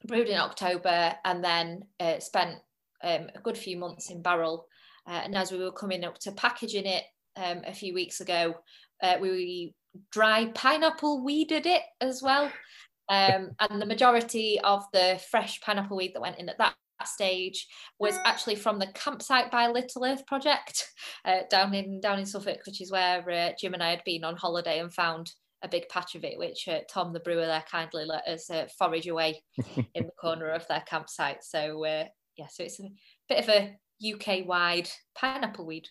[0.07, 2.57] brewed in October, and then uh, spent
[3.03, 4.67] um, a good few months in barrel.
[5.07, 7.05] Uh, and as we were coming up to packaging it
[7.37, 8.55] um, a few weeks ago,
[9.03, 9.75] uh, we
[10.13, 12.51] dry pineapple weeded it as well.
[13.09, 16.75] Um, and the majority of the fresh pineapple weed that went in at that
[17.07, 17.67] stage
[17.99, 20.89] was actually from the campsite by Little Earth project
[21.25, 24.25] uh, down in down in Suffolk, which is where uh, Jim and I had been
[24.25, 25.31] on holiday and found
[25.63, 28.67] a big patch of it, which uh, Tom the brewer there kindly let us uh,
[28.79, 29.43] forage away
[29.95, 31.43] in the corner of their campsite.
[31.43, 32.05] So uh,
[32.37, 32.89] yeah, so it's a
[33.29, 35.89] bit of a UK wide pineapple weed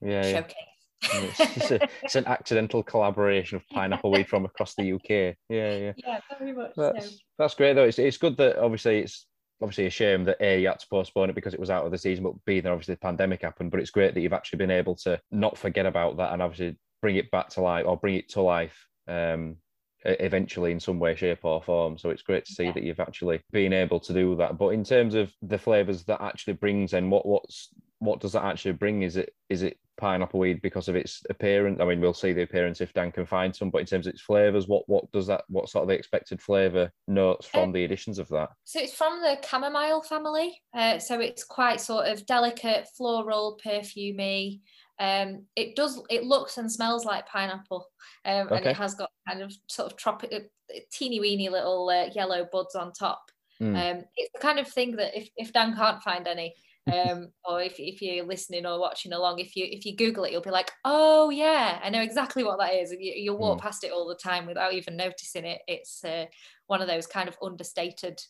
[0.00, 0.54] yeah, showcase.
[1.02, 1.20] Yeah.
[1.20, 5.36] It's, it's, a, it's, an accidental collaboration of pineapple weed from across the UK.
[5.48, 5.92] Yeah, yeah.
[5.96, 6.72] Yeah, very much.
[6.76, 7.16] That's, so.
[7.38, 7.84] that's great though.
[7.84, 9.26] It's, it's good that obviously it's
[9.64, 11.90] obviously a shame that A, you had to postpone it because it was out of
[11.90, 13.70] the season, but B, then obviously the pandemic happened.
[13.70, 16.78] But it's great that you've actually been able to not forget about that and obviously
[17.00, 19.56] bring it back to life or bring it to life um,
[20.04, 21.96] eventually in some way, shape, or form.
[21.96, 22.72] So it's great to see yeah.
[22.72, 24.58] that you've actually been able to do that.
[24.58, 27.70] But in terms of the flavors that actually brings and what what's
[28.04, 29.02] what does that actually bring?
[29.02, 31.80] Is it is it pineapple weed because of its appearance?
[31.80, 34.14] I mean, we'll see the appearance if Dan can find some, but in terms of
[34.14, 37.72] its flavors, what what does that what sort of the expected flavor notes from um,
[37.72, 38.50] the additions of that?
[38.64, 40.60] So it's from the chamomile family.
[40.74, 44.60] Uh, so it's quite sort of delicate, floral, perfumey.
[45.00, 47.88] Um, it does it looks and smells like pineapple,
[48.24, 48.56] um, okay.
[48.56, 52.46] and it has got kind of sort of tropical, uh, teeny weeny little uh, yellow
[52.52, 53.30] buds on top.
[53.60, 53.76] Mm.
[53.76, 56.54] Um, it's the kind of thing that if, if Dan can't find any,
[56.92, 60.32] um, or if, if you're listening or watching along, if you if you Google it,
[60.32, 62.94] you'll be like, oh yeah, I know exactly what that is.
[62.98, 63.62] You, will walk mm.
[63.62, 65.60] past it all the time without even noticing it.
[65.66, 66.26] It's uh,
[66.66, 68.20] one of those kind of understated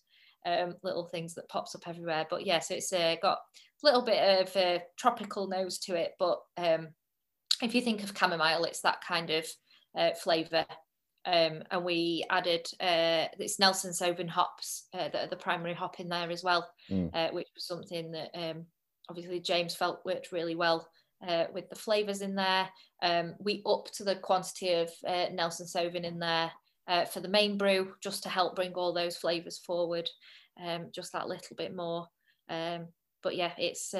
[0.46, 2.26] um, little things that pops up everywhere.
[2.30, 6.12] But yeah, so it's uh, got a little bit of a tropical nose to it.
[6.18, 6.88] But um,
[7.60, 9.46] if you think of chamomile, it's that kind of
[9.98, 10.64] uh, flavour
[11.26, 16.00] um, and we added uh, this Nelson Sauvin hops uh, that are the primary hop
[16.00, 17.10] in there as well, mm.
[17.14, 18.66] uh, which was something that um,
[19.08, 20.86] obviously James felt worked really well
[21.26, 22.68] uh, with the flavors in there.
[23.02, 26.52] Um, we upped the quantity of uh, Nelson Sauvin in there
[26.88, 30.08] uh, for the main brew just to help bring all those flavors forward,
[30.62, 32.06] um, just that little bit more.
[32.50, 32.88] Um,
[33.22, 33.94] but yeah, it's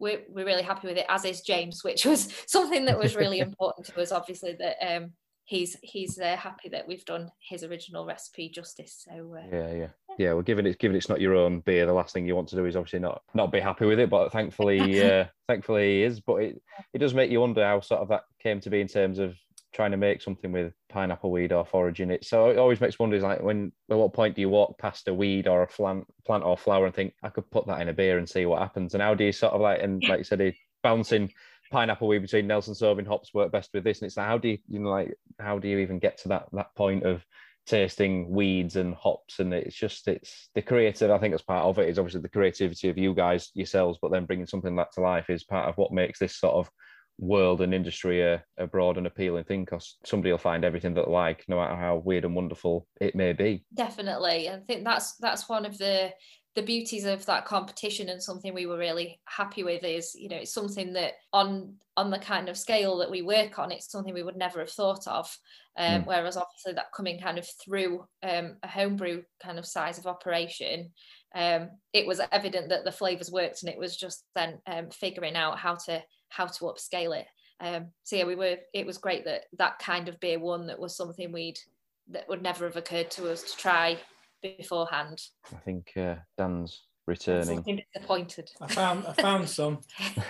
[0.00, 3.38] we're, we're really happy with it, as is James, which was something that was really
[3.40, 5.12] important to us, obviously, that um,
[5.48, 9.06] he's he's uh, happy that we've done his original recipe justice.
[9.08, 10.32] So uh, yeah, yeah, yeah.
[10.34, 12.56] Well, given it's given it's not your own beer, the last thing you want to
[12.56, 14.10] do is obviously not not be happy with it.
[14.10, 16.20] But thankfully, uh, thankfully he is.
[16.20, 18.88] But it it does make you wonder how sort of that came to be in
[18.88, 19.34] terms of
[19.72, 22.24] trying to make something with pineapple weed or foraging it.
[22.24, 25.14] So it always makes wonders like when at what point do you walk past a
[25.14, 27.94] weed or a plant plant or flower and think I could put that in a
[27.94, 28.92] beer and see what happens?
[28.92, 31.32] And how do you sort of like and like you said, he bouncing
[31.70, 34.00] pineapple weed between Nelson Sauvin hops work best with this.
[34.00, 36.28] And it's like, how do you, you know, like, how do you even get to
[36.28, 37.24] that that point of
[37.66, 39.38] tasting weeds and hops?
[39.38, 41.10] And it's just, it's the creative.
[41.10, 44.10] I think as part of it is obviously the creativity of you guys yourselves, but
[44.10, 46.70] then bringing something like to life is part of what makes this sort of
[47.18, 50.94] world and industry uh, a, a broad and appealing thing because somebody will find everything
[50.94, 55.16] that like no matter how weird and wonderful it may be definitely i think that's
[55.16, 56.10] that's one of the
[56.54, 60.36] the beauties of that competition and something we were really happy with is you know
[60.36, 64.14] it's something that on on the kind of scale that we work on it's something
[64.14, 65.36] we would never have thought of
[65.78, 66.06] um, mm.
[66.06, 70.90] whereas obviously that coming kind of through um, a homebrew kind of size of operation
[71.34, 75.36] um, it was evident that the flavors worked and it was just then um, figuring
[75.36, 77.26] out how to how to upscale it
[77.60, 80.78] um, so yeah we were it was great that that kind of beer one that
[80.78, 81.58] was something we'd
[82.10, 83.98] that would never have occurred to us to try
[84.42, 85.20] beforehand.
[85.52, 87.64] I think uh, Dan's returning.
[87.66, 88.50] I'm disappointed.
[88.60, 89.80] I found I found some.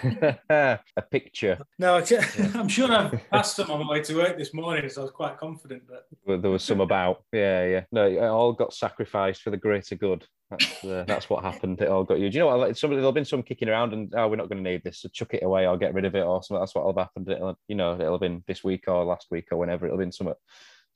[0.50, 0.78] a
[1.10, 1.58] picture.
[1.78, 2.02] No,
[2.54, 5.10] I'm sure I've passed some on my way to work this morning, so I was
[5.10, 5.82] quite confident.
[5.86, 7.24] But well, there was some about.
[7.32, 7.84] Yeah, yeah.
[7.92, 10.24] No, it all got sacrificed for the greater good.
[10.50, 11.82] That's uh, that's what happened.
[11.82, 12.30] It all got you.
[12.30, 12.60] Do you know what?
[12.60, 15.00] Like somebody, there'll been some kicking around, and oh, we're not going to need this,
[15.00, 16.60] so chuck it away or get rid of it or something.
[16.60, 17.28] That's what will have happened.
[17.28, 19.86] It'll, you know, it'll have been this week or last week or whenever.
[19.86, 20.34] It'll have been something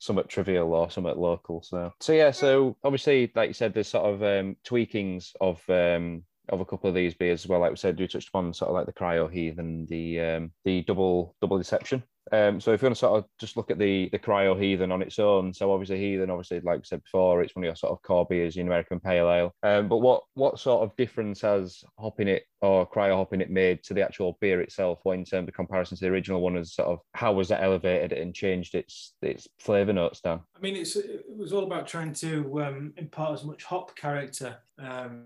[0.03, 1.61] somewhat trivial or somewhat local.
[1.63, 2.31] So, so yeah.
[2.31, 6.89] So obviously, like you said, there's sort of um, tweakings of um, of a couple
[6.89, 7.61] of these beers as well.
[7.61, 10.51] Like we said, we touched upon sort of like the cryo heath and the um,
[10.65, 12.03] the double double deception.
[12.31, 14.91] Um, so if you want to sort of just look at the the cryo heathen
[14.91, 17.75] on its own, so obviously heathen, obviously like I said before, it's one of your
[17.75, 19.53] sort of core beers, your American pale ale.
[19.63, 23.83] Um, but what what sort of difference has hopping it or cryo hopping it made
[23.83, 24.99] to the actual beer itself?
[25.03, 27.63] What in terms of comparison to the original one, is sort of how was that
[27.63, 30.41] elevated and changed its its flavour notes down?
[30.55, 34.57] I mean, it's it was all about trying to um, impart as much hop character
[34.79, 35.25] um,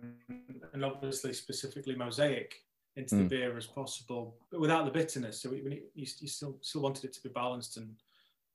[0.73, 2.55] and obviously specifically mosaic
[2.97, 3.19] into mm.
[3.19, 5.39] the beer as possible, but without the bitterness.
[5.41, 7.95] So you, you, still still wanted it to be balanced and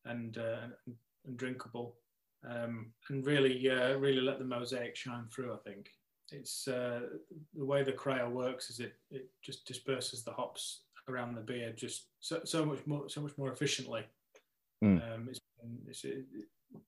[0.04, 1.94] and uh, and, and, drinkable,
[2.48, 5.54] um, and really uh, really let the mosaic shine through.
[5.54, 5.90] I think
[6.32, 7.02] it's uh,
[7.54, 11.72] the way the cryo works is it it just disperses the hops around the beer
[11.72, 14.04] just so, so much more so much more efficiently.
[14.84, 15.14] Mm.
[15.14, 15.40] Um, it's,
[15.86, 16.24] it's, it,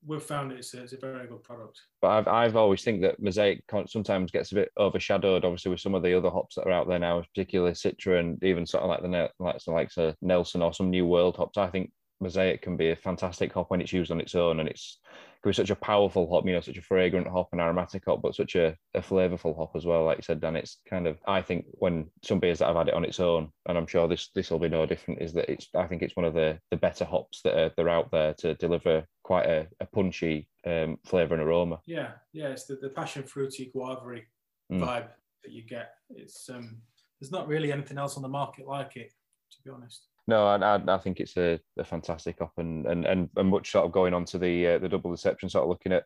[0.06, 1.80] we've found it's a, it's a very good product.
[2.00, 5.94] But I've, I've always think that Mosaic sometimes gets a bit overshadowed, obviously, with some
[5.94, 8.90] of the other hops that are out there now, particularly Citra and even sort of
[8.90, 11.58] like the like, like a Nelson or some New World hops.
[11.58, 14.68] I think Mosaic can be a fantastic hop when it's used on its own, and
[14.68, 14.98] it's
[15.44, 18.22] can be such a powerful hop, you know, such a fragrant hop and aromatic hop,
[18.22, 20.04] but such a, a flavorful hop as well.
[20.04, 22.88] Like you said, Dan, it's kind of I think when some beers that I've had
[22.88, 25.50] it on its own, and I'm sure this this will be no different, is that
[25.50, 28.32] it's I think it's one of the the better hops that are they're out there
[28.38, 31.78] to deliver quite a, a punchy um, flavor and aroma.
[31.86, 34.24] Yeah, yeah, it's the, the passion fruity guavary
[34.72, 34.80] mm.
[34.80, 35.08] vibe
[35.44, 35.90] that you get.
[36.08, 36.78] It's um,
[37.20, 39.12] there's not really anything else on the market like it,
[39.52, 40.06] to be honest.
[40.26, 43.84] No, I, I think it's a, a fantastic up and, and and and much sort
[43.84, 46.04] of going on to the uh, the double deception, sort of looking at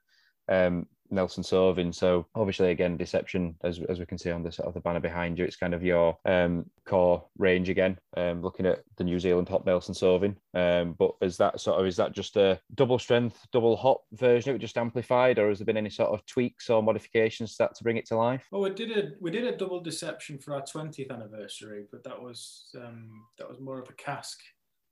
[0.49, 1.94] um, Nelson Sauvin.
[1.94, 5.01] So obviously, again, deception, as, as we can see on the sort of the banner
[5.01, 7.99] behind you, it's kind of your um, core range again.
[8.16, 11.87] Um, looking at the New Zealand hop Nelson Sauvin, um, but is that sort of
[11.87, 15.59] is that just a double strength, double hop version of it, just amplified, or has
[15.59, 18.44] there been any sort of tweaks or modifications to that to bring it to life?
[18.51, 22.21] Well, we did a we did a double deception for our twentieth anniversary, but that
[22.21, 24.38] was um, that was more of a cask,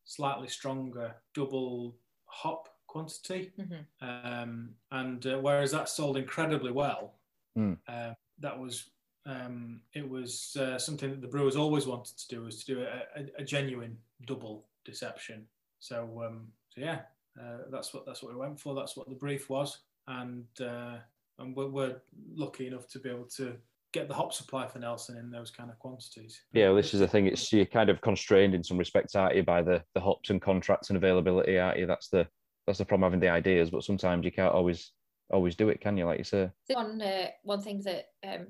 [0.04, 3.52] slightly stronger double hop quantity.
[3.60, 4.32] Mm-hmm.
[4.40, 7.14] Um, and uh, whereas that sold incredibly well,
[7.56, 7.76] mm.
[7.88, 8.90] uh, that was
[9.26, 12.82] um, it was uh, something that the brewers always wanted to do was to do
[12.82, 15.44] a, a, a genuine double deception.
[15.80, 17.00] So, um, so yeah,
[17.40, 18.74] uh, that's what that's what we went for.
[18.74, 20.96] That's what the brief was, and uh,
[21.38, 21.96] and we're, we're
[22.34, 23.56] lucky enough to be able to
[23.92, 26.42] get the hop supply for Nelson in those kind of quantities.
[26.52, 27.26] Yeah, well, this is the thing.
[27.26, 30.40] It's you're kind of constrained in some respects, aren't you, by the the hops and
[30.40, 31.86] contracts and availability, aren't you?
[31.86, 32.26] That's the
[32.66, 34.92] that's the problem having the ideas, but sometimes you can't always
[35.30, 36.04] always do it, can you?
[36.04, 36.50] Like you say.
[36.68, 38.48] One uh, one thing that um,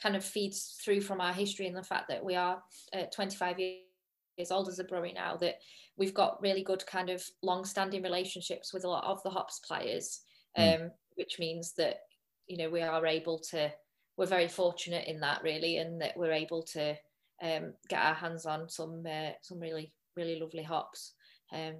[0.00, 3.58] kind of feeds through from our history and the fact that we are uh, 25
[3.58, 5.56] years old as a brewery now, that
[5.96, 10.20] we've got really good kind of long-standing relationships with a lot of the hop suppliers,
[10.56, 10.62] hmm.
[10.62, 10.90] um, mm.
[11.14, 12.00] which means that
[12.46, 13.72] you know we are able to.
[14.16, 16.96] We're very fortunate in that, really, and that we're able to
[17.42, 21.12] um, get our hands on some uh, some really really lovely hops.
[21.52, 21.74] Um,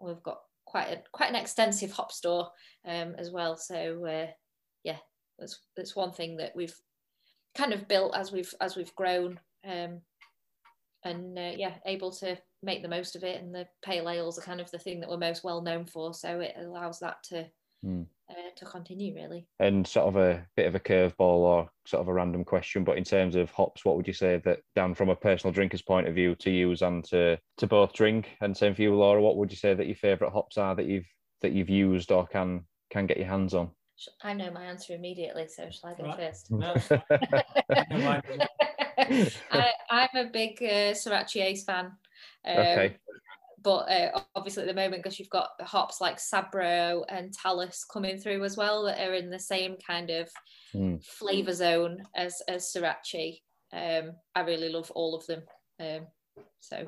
[0.00, 0.38] we've got
[0.70, 2.48] quite a quite an extensive hop store
[2.86, 3.56] um, as well.
[3.56, 4.30] So uh,
[4.84, 4.98] yeah,
[5.38, 6.74] that's that's one thing that we've
[7.56, 10.00] kind of built as we've as we've grown, um,
[11.04, 13.42] and uh, yeah, able to make the most of it.
[13.42, 16.14] And the pale ales are kind of the thing that we're most well known for,
[16.14, 17.46] so it allows that to
[17.84, 19.46] mm uh, to continue really.
[19.58, 22.98] And sort of a bit of a curveball or sort of a random question, but
[22.98, 26.08] in terms of hops, what would you say that Dan, from a personal drinker's point
[26.08, 28.36] of view, to use and to to both drink?
[28.40, 29.20] And same for you, Laura.
[29.20, 31.06] What would you say that your favourite hops are that you've
[31.42, 33.70] that you've used or can can get your hands on?
[34.22, 36.16] I know my answer immediately, so shall I go right.
[36.16, 36.50] first?
[36.50, 36.74] No.
[39.50, 41.92] I, am a big uh, Sorachi Ace fan.
[42.46, 42.96] Um, okay.
[43.62, 48.16] But uh, obviously at the moment because you've got hops like Sabro and Talus coming
[48.16, 50.28] through as well that are in the same kind of
[50.74, 51.04] Mm.
[51.04, 53.40] flavor zone as as Sorachi.
[53.72, 55.42] Um, I really love all of them.
[55.80, 56.06] Um,
[56.60, 56.86] so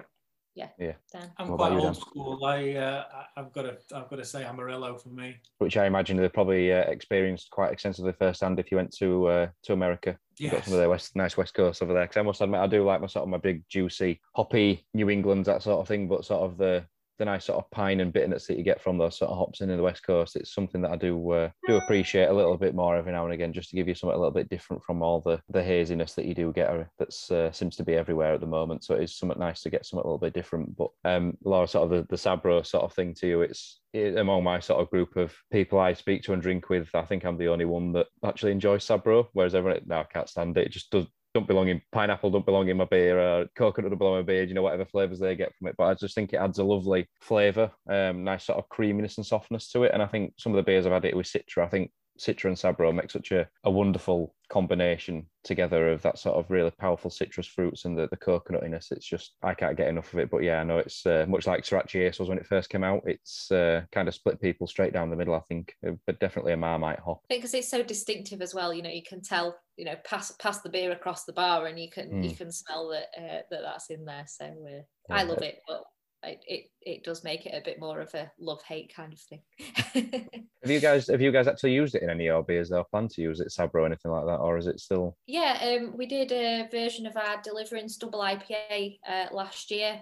[0.54, 0.92] yeah, Yeah.
[1.12, 1.32] Dan.
[1.38, 1.94] I'm What quite you, old Dan?
[1.94, 2.44] school.
[2.44, 5.36] I uh, I- I've got to I've got to say Amarillo for me.
[5.58, 9.46] which I imagine they probably uh, experienced quite extensively firsthand if you went to uh,
[9.64, 10.16] to America.
[10.38, 12.04] You got some of their west, nice west coast over there.
[12.04, 15.10] Because I must admit, I do like my sort of my big juicy hoppy New
[15.10, 16.84] England that sort of thing, but sort of the
[17.22, 19.60] the nice sort of pine and bitterness that you get from those sort of hops
[19.60, 20.34] in the west coast.
[20.34, 23.32] It's something that I do uh, do appreciate a little bit more every now and
[23.32, 26.14] again, just to give you something a little bit different from all the the haziness
[26.14, 26.68] that you do get.
[26.68, 28.82] uh, That's uh, seems to be everywhere at the moment.
[28.82, 30.76] So it is somewhat nice to get something a little bit different.
[30.76, 34.18] But um, Laura, sort of the, the Sabro sort of thing to you, it's it,
[34.18, 36.88] among my sort of group of people I speak to and drink with.
[36.92, 40.28] I think I'm the only one that actually enjoys Sabro, whereas everyone no, I can't
[40.28, 40.66] stand it.
[40.66, 43.98] It just does don't belong in pineapple, don't belong in my beer, uh, coconut don't
[43.98, 45.74] belong in my beer, you know, whatever flavors they get from it.
[45.78, 49.26] But I just think it adds a lovely flavor, um, nice sort of creaminess and
[49.26, 49.92] softness to it.
[49.94, 52.46] And I think some of the beers I've had it with Citra, I think Citra
[52.46, 57.10] and Sabro make such a, a wonderful combination together of that sort of really powerful
[57.10, 58.92] citrus fruits and the, the coconutiness.
[58.92, 60.30] It's just, I can't get enough of it.
[60.30, 62.84] But yeah, I know it's uh, much like Sorachi Ace was when it first came
[62.84, 63.02] out.
[63.06, 66.52] It's uh, kind of split people straight down the middle, I think, uh, but definitely
[66.52, 67.22] a Marmite hop.
[67.28, 68.72] Because it's so distinctive as well.
[68.74, 69.56] You know, you can tell.
[69.78, 72.36] You know, pass pass the beer across the bar, and you can you Mm.
[72.36, 74.26] can smell that uh, that that's in there.
[74.26, 75.82] So uh, I love it, but
[76.24, 79.20] it, it it does make it a bit more of a love hate kind of
[79.20, 79.42] thing.
[80.62, 83.08] Have you guys have you guys actually used it in any of beers or plan
[83.08, 84.38] to use it, Sabro, or anything like that?
[84.38, 88.98] Or is it still Yeah, um, we did a version of our Deliverance Double IPA
[89.08, 90.00] uh, last year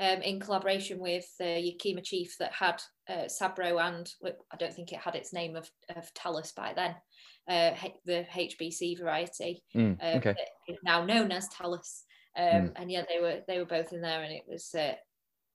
[0.00, 4.10] um, in collaboration with uh, Yakima Chief that had uh, Sabro and
[4.50, 6.94] I don't think it had its name of, of Talus by then,
[7.48, 10.34] uh, the HBC variety, Mm, okay.
[10.82, 12.04] now known as Talus.
[12.36, 14.94] Um, And yeah, they were they were both in there, and it was uh,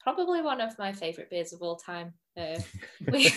[0.03, 2.13] probably one of my favourite beers of all time.
[2.37, 2.59] Uh,
[3.11, 3.31] we-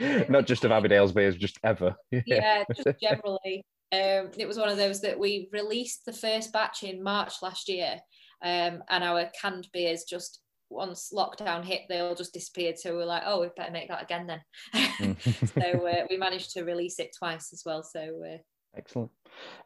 [0.28, 1.94] Not just of Abbeydale's beers, just ever.
[2.26, 3.64] yeah, just generally.
[3.92, 7.68] Um, it was one of those that we released the first batch in March last
[7.68, 8.00] year,
[8.42, 10.40] um, and our canned beers just
[10.70, 12.78] once lockdown hit, they all just disappeared.
[12.78, 15.16] So we were like, oh, we better make that again then.
[15.44, 17.82] so uh, we managed to release it twice as well.
[17.82, 18.38] So uh,
[18.76, 19.10] Excellent.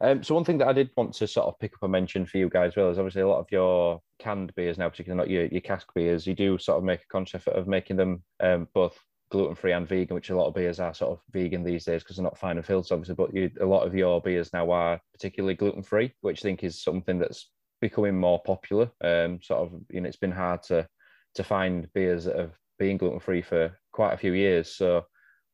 [0.01, 2.25] Um, so one thing that I did want to sort of pick up and mention
[2.25, 5.29] for you guys, well, is obviously a lot of your canned beers now, particularly not
[5.29, 8.23] your, your cask beers, you do sort of make a conscious effort of making them
[8.41, 8.97] um, both
[9.29, 12.03] gluten free and vegan, which a lot of beers are sort of vegan these days
[12.03, 13.15] because they're not fine and filtered, obviously.
[13.15, 16.63] But you, a lot of your beers now are particularly gluten free, which I think
[16.63, 17.49] is something that's
[17.81, 18.89] becoming more popular.
[19.03, 20.87] Um, sort of, you know, it's been hard to
[21.35, 24.75] to find beers that have been gluten free for quite a few years.
[24.75, 25.05] So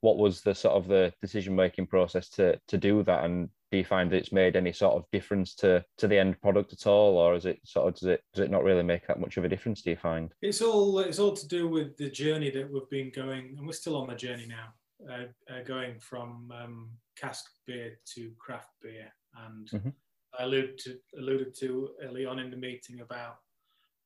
[0.04, 3.78] what was the sort of the decision making process to to do that and do
[3.78, 6.86] you find that it's made any sort of difference to to the end product at
[6.86, 9.38] all or is it sort of does it does it not really make that much
[9.38, 12.50] of a difference do you find It's all it's all to do with the journey
[12.52, 14.68] that we've been going, and we're still on the journey now,
[15.10, 19.10] uh, uh, going from um, cask beer to craft beer.
[19.46, 19.94] And Mhm.
[20.38, 23.38] I alluded to alluded to early on in the meeting about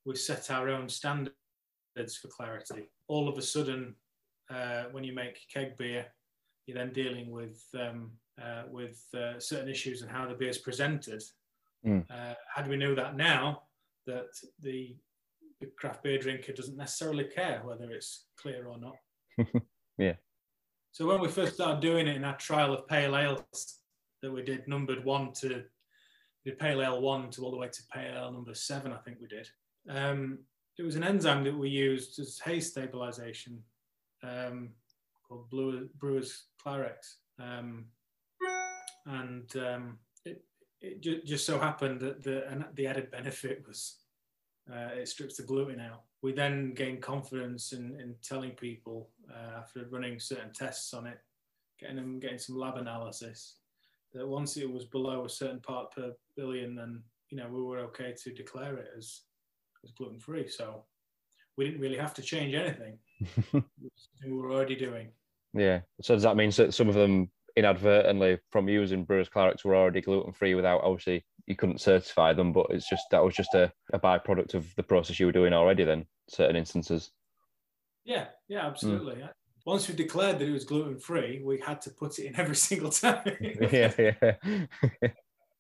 [0.06, 2.82] we set our own standards for clarity.
[3.08, 3.96] All of a sudden,
[4.50, 6.06] uh, when you make keg beer,
[6.66, 10.58] you're then dealing with um, uh, with uh, certain issues and how the beer is
[10.58, 11.24] presented.
[11.86, 12.06] Mm.
[12.10, 13.64] Uh, had we know that now,
[14.06, 14.28] that
[14.60, 14.96] the
[15.60, 18.96] the craft beer drinker doesn't necessarily care whether it's clear or not.
[19.98, 20.14] Yeah.
[20.92, 23.80] So when we first started doing it in our trial of pale ales
[24.22, 25.64] that we did, numbered one to
[26.46, 29.18] did pale ale one to all the way to pale ale number seven, I think
[29.20, 29.50] we did.
[29.90, 30.40] Um,
[30.78, 33.62] it was an enzyme that we used as haze stabilization
[34.28, 34.70] um,
[35.28, 37.16] called Brewer, Brewer's Clarex.
[37.40, 37.86] Um,
[39.06, 40.44] and um, it,
[40.82, 43.98] it ju- just so happened that the, the added benefit was
[44.72, 46.04] uh, it strips the gluten out.
[46.22, 51.20] We then gained confidence in, in telling people uh, after running certain tests on it,
[51.80, 53.58] getting them getting some lab analysis,
[54.14, 57.80] that once it was below a certain part per billion, then you know we were
[57.80, 59.22] okay to declare it as
[59.84, 60.48] as gluten free.
[60.48, 60.84] So
[61.58, 62.98] we didn't really have to change anything.
[63.54, 65.10] we were already doing.
[65.54, 69.76] yeah so does that mean that some of them inadvertently from using brewers Clarex were
[69.76, 73.56] already gluten free without obviously you couldn't certify them but it's just that was just
[73.56, 77.12] a, a byproduct of the process you were doing already then certain instances
[78.06, 79.16] Yeah, yeah, absolutely.
[79.16, 79.28] Hmm.
[79.66, 82.56] Once we declared that it was gluten free, we had to put it in every
[82.70, 83.36] single time.
[83.72, 84.36] yeah, yeah.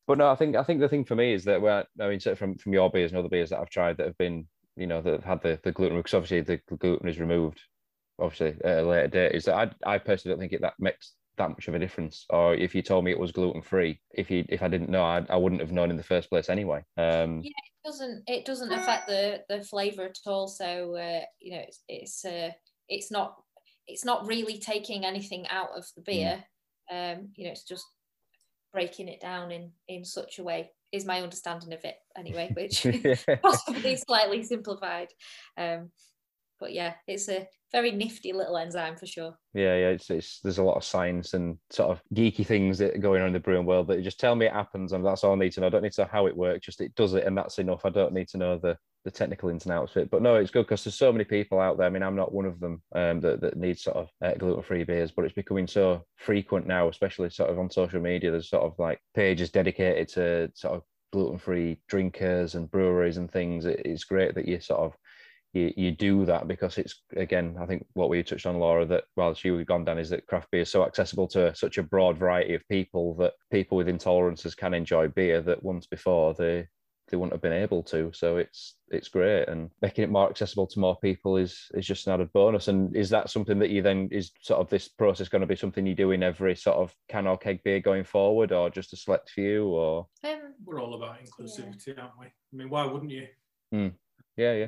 [0.07, 2.19] but no, I think I think the thing for me is that where I mean,
[2.21, 4.87] so from from your beers and other beers that I've tried that have been, you
[4.87, 7.59] know, that had the, the gluten because obviously the gluten is removed,
[8.19, 9.31] obviously at a later date.
[9.33, 9.55] Is that
[9.85, 12.25] I I personally don't think it that makes that much of a difference.
[12.29, 15.03] Or if you told me it was gluten free, if you if I didn't know,
[15.03, 16.83] I, I wouldn't have known in the first place anyway.
[16.97, 17.51] Um, Yeah.
[17.83, 20.49] It doesn't it doesn't affect the the flavor at all.
[20.49, 22.51] So uh, you know it's it's uh,
[22.89, 23.37] it's not
[23.87, 26.43] it's not really taking anything out of the beer.
[26.91, 27.17] Mm.
[27.17, 27.85] Um, you know, it's just
[28.73, 32.85] breaking it down in in such a way is my understanding of it anyway, which
[33.41, 35.09] possibly slightly simplified.
[35.57, 35.91] Um,
[36.59, 39.37] but yeah, it's a very nifty little enzyme for sure.
[39.53, 42.95] Yeah, yeah, it's, it's there's a lot of science and sort of geeky things that
[42.95, 43.87] are going on in the brewing world.
[43.87, 45.67] But just tell me it happens, and that's all I need to know.
[45.67, 47.85] I don't need to know how it works; just it does it, and that's enough.
[47.85, 48.77] I don't need to know the
[49.07, 50.11] the technical ins and outs of it.
[50.11, 51.87] But no, it's good because there's so many people out there.
[51.87, 54.61] I mean, I'm not one of them um, that that needs sort of uh, gluten
[54.61, 58.31] free beers, but it's becoming so frequent now, especially sort of on social media.
[58.31, 60.83] There's sort of like pages dedicated to sort of
[61.13, 63.65] gluten free drinkers and breweries and things.
[63.65, 64.93] It, it's great that you sort of
[65.53, 69.05] you, you do that because it's again i think what we touched on laura that
[69.15, 71.83] while she we've gone down is that craft beer is so accessible to such a
[71.83, 76.67] broad variety of people that people with intolerances can enjoy beer that once before they
[77.09, 80.67] they wouldn't have been able to so it's it's great and making it more accessible
[80.67, 83.81] to more people is is just an added bonus and is that something that you
[83.81, 86.77] then is sort of this process going to be something you do in every sort
[86.77, 90.81] of can or keg beer going forward or just a select few or um, we're
[90.81, 92.03] all about inclusivity yeah.
[92.03, 93.27] aren't we i mean why wouldn't you
[93.73, 93.91] mm.
[94.35, 94.67] yeah yeah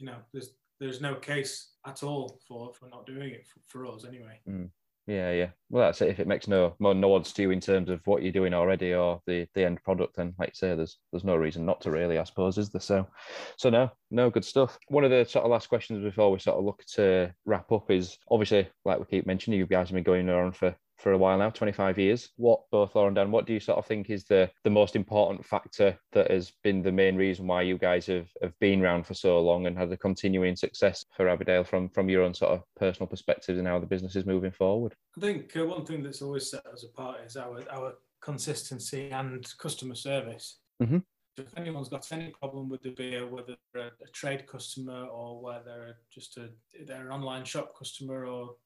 [0.00, 0.50] you know, there's
[0.80, 4.40] there's no case at all for for not doing it for, for us anyway.
[4.48, 4.70] Mm.
[5.10, 5.48] Yeah, yeah.
[5.70, 6.10] Well, that's it.
[6.10, 8.54] If it makes no more no odds to you in terms of what you're doing
[8.54, 11.80] already or the the end product, then like you say, there's there's no reason not
[11.80, 12.80] to really, I suppose, is there?
[12.80, 13.08] So,
[13.56, 14.78] so no, no, good stuff.
[14.86, 17.90] One of the sort of last questions before we sort of look to wrap up
[17.90, 21.18] is obviously, like we keep mentioning, you guys have been going on for for a
[21.18, 22.28] while now, 25 years.
[22.36, 24.94] What, both Laura and Dan, what do you sort of think is the, the most
[24.94, 29.06] important factor that has been the main reason why you guys have, have been around
[29.06, 32.52] for so long and had a continuing success for Abbeydale from, from your own sort
[32.52, 34.94] of personal perspectives and how the business is moving forward?
[35.16, 39.46] I think uh, one thing that's always set us apart is our, our consistency and
[39.58, 40.58] customer service.
[40.82, 40.98] Mm-hmm.
[41.38, 45.40] If anyone's got any problem with the beer, whether they're a, a trade customer or
[45.40, 46.50] whether just a
[46.86, 48.56] they're an online shop customer or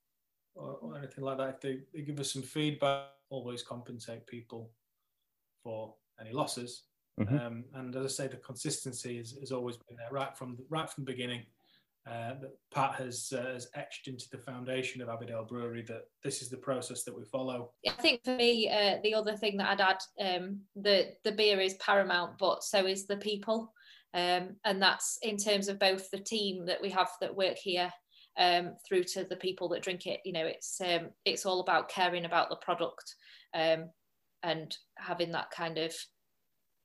[0.55, 4.71] or, or anything like that, if they, they give us some feedback, always compensate people
[5.63, 6.85] for any losses.
[7.21, 7.39] Mm-hmm.
[7.39, 10.65] Um, and as I say, the consistency has, has always been there right from the,
[10.69, 11.43] right from the beginning.
[12.07, 16.43] Uh, that Pat has uh, has etched into the foundation of Abbeydale Brewery that this
[16.43, 17.71] is the process that we follow.
[17.89, 21.61] I think for me, uh, the other thing that I'd add, um, the the beer
[21.61, 23.73] is paramount, but so is the people,
[24.13, 27.91] um, and that's in terms of both the team that we have that work here
[28.39, 30.21] um, through to the people that drink it.
[30.25, 33.15] You know, it's um, it's all about caring about the product
[33.55, 33.91] um,
[34.43, 35.95] and having that kind of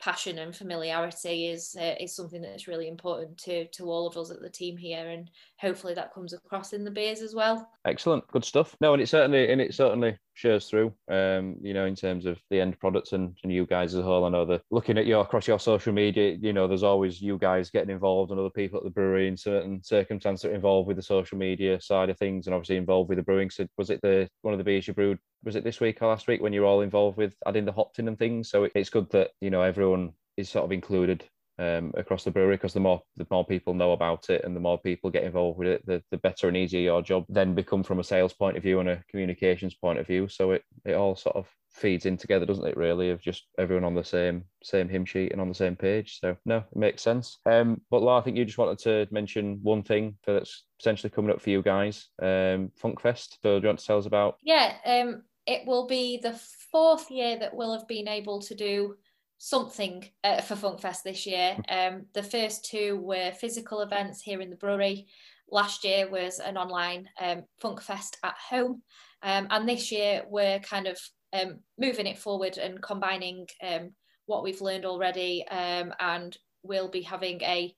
[0.02, 4.32] passion and familiarity is uh, is something that's really important to to all of us
[4.32, 5.30] at the team here and
[5.60, 7.70] hopefully that comes across in the beers as well.
[7.86, 8.26] Excellent.
[8.28, 8.76] Good stuff.
[8.82, 12.40] No and it certainly and it certainly shows through um you know in terms of
[12.50, 15.06] the end products and, and you guys as a whole i know that looking at
[15.06, 18.50] your across your social media you know there's always you guys getting involved and other
[18.50, 22.10] people at the brewery in certain circumstances that are involved with the social media side
[22.10, 23.50] of things and obviously involved with the brewing.
[23.50, 26.08] So was it the one of the beers you brewed was it this week or
[26.08, 28.50] last week when you're all involved with adding the hopped in and things?
[28.50, 31.24] So it's good that you know everyone is sort of included
[31.60, 34.60] um, across the brewery because the more the more people know about it and the
[34.62, 37.84] more people get involved with it, the, the better and easier your job then become
[37.84, 40.28] from a sales point of view and a communications point of view.
[40.30, 42.78] So it it all sort of feeds in together, doesn't it?
[42.78, 46.20] Really, of just everyone on the same same hymn sheet and on the same page.
[46.22, 47.40] So no, it makes sense.
[47.46, 51.32] Um, but Laura, I think you just wanted to mention one thing that's potentially coming
[51.32, 53.38] up for you guys, um, Funkfest.
[53.44, 54.38] So do you want to tell us about?
[54.42, 56.40] Yeah, um, it will be the
[56.72, 58.96] fourth year that we'll have been able to do
[59.40, 61.58] something uh, for Funkfest this year.
[61.70, 65.08] Um, the first two were physical events here in the brewery.
[65.50, 68.84] Last year was an online um, Funkfest at home.
[69.24, 71.00] Um, and this year we're kind of
[71.34, 73.92] um, moving it forward and combining um,
[74.26, 75.48] what we've learned already.
[75.48, 77.74] Um, and we'll be having a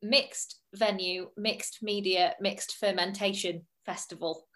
[0.00, 4.46] mixed venue, mixed media, mixed fermentation festival.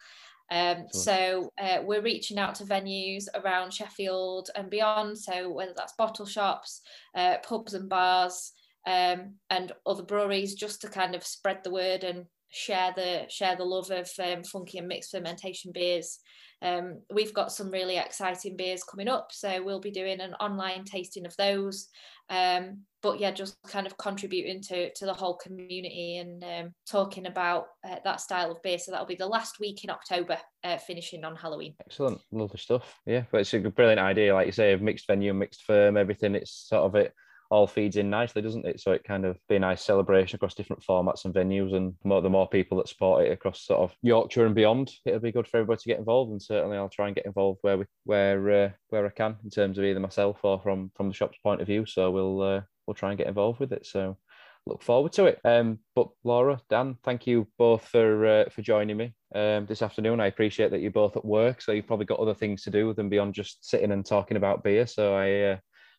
[0.51, 5.19] Um, so uh, we're reaching out to venues around Sheffield and beyond.
[5.19, 6.81] So whether that's bottle shops,
[7.15, 8.53] uh, pubs and bars,
[8.87, 13.57] um, and other breweries, just to kind of spread the word and share the share
[13.57, 16.21] the love of um, funky and mixed fermentation beers.
[16.61, 20.85] Um, we've got some really exciting beers coming up, so we'll be doing an online
[20.85, 21.89] tasting of those.
[22.31, 27.27] Um, but yeah, just kind of contributing to to the whole community and um, talking
[27.27, 28.79] about uh, that style of beer.
[28.79, 31.75] So that'll be the last week in October, uh, finishing on Halloween.
[31.81, 32.99] Excellent, lovely stuff.
[33.07, 36.35] Yeah, but it's a brilliant idea, like you say, of mixed venue, mixed firm, everything.
[36.35, 37.15] It's sort of it
[37.51, 38.81] all feeds in nicely, doesn't it?
[38.81, 42.21] So it kind of be a nice celebration across different formats and venues, and more,
[42.21, 45.47] the more people that support it across sort of Yorkshire and beyond, it'll be good
[45.47, 46.31] for everybody to get involved.
[46.31, 49.51] And certainly, I'll try and get involved where we where uh, where I can in
[49.51, 51.87] terms of either myself or from from the shop's point of view.
[51.87, 53.87] So we'll uh, we'll try and get involved with it.
[53.87, 54.19] So
[54.67, 55.41] look forward to it.
[55.45, 60.21] Um, but Laura, Dan, thank you both for uh, for joining me um, this afternoon.
[60.21, 62.93] I appreciate that you're both at work, so you've probably got other things to do
[62.93, 64.87] than beyond just sitting and talking about beer.
[64.87, 65.57] So I uh,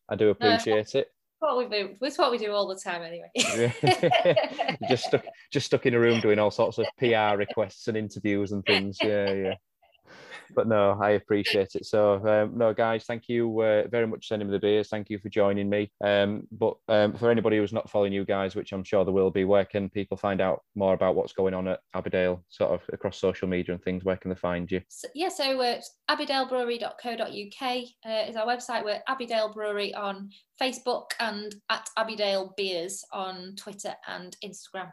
[0.10, 1.08] I do appreciate it.
[1.40, 3.32] What we do, it's what we do all the time, anyway.
[4.90, 8.52] just stuck, just stuck in a room doing all sorts of PR requests and interviews
[8.52, 8.98] and things.
[9.02, 9.54] Yeah, yeah
[10.56, 11.86] but no, I appreciate it.
[11.86, 14.90] So um, no, guys, thank you uh, very much sending me the beers.
[14.90, 15.92] Thank you for joining me.
[16.04, 19.32] Um, but um, for anybody who's not following you guys, which I'm sure there will
[19.32, 22.82] be, where can people find out more about what's going on at Abbeydale, sort of
[22.92, 24.04] across social media and things?
[24.04, 24.82] Where can they find you?
[24.88, 25.80] So, yeah, so uh,
[28.06, 28.84] uh, is our website.
[28.84, 30.30] We're Abbeydale Brewery on
[30.62, 34.92] Facebook and at Abbeydale Beers on Twitter and Instagram.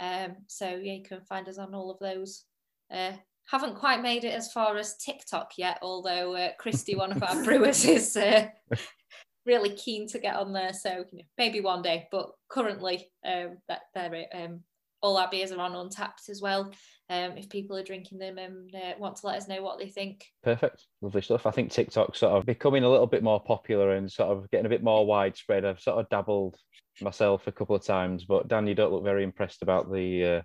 [0.00, 2.44] Um, so yeah, you can find us on all of those.
[2.92, 3.12] Uh,
[3.50, 7.42] haven't quite made it as far as TikTok yet, although uh, Christy, one of our
[7.44, 8.46] brewers, is uh,
[9.46, 10.72] really keen to get on there.
[10.72, 14.60] So you know, maybe one day, but currently um, that they're um,
[15.02, 16.72] all our beers are on Untappd as well.
[17.10, 19.88] Um, if people are drinking them and uh, want to let us know what they
[19.88, 20.24] think.
[20.42, 21.44] Perfect, lovely stuff.
[21.44, 24.66] I think TikTok's sort of becoming a little bit more popular and sort of getting
[24.66, 25.64] a bit more widespread.
[25.64, 26.56] I've sort of dabbled
[27.02, 30.42] myself a couple of times, but Dan, you don't look very impressed about the uh,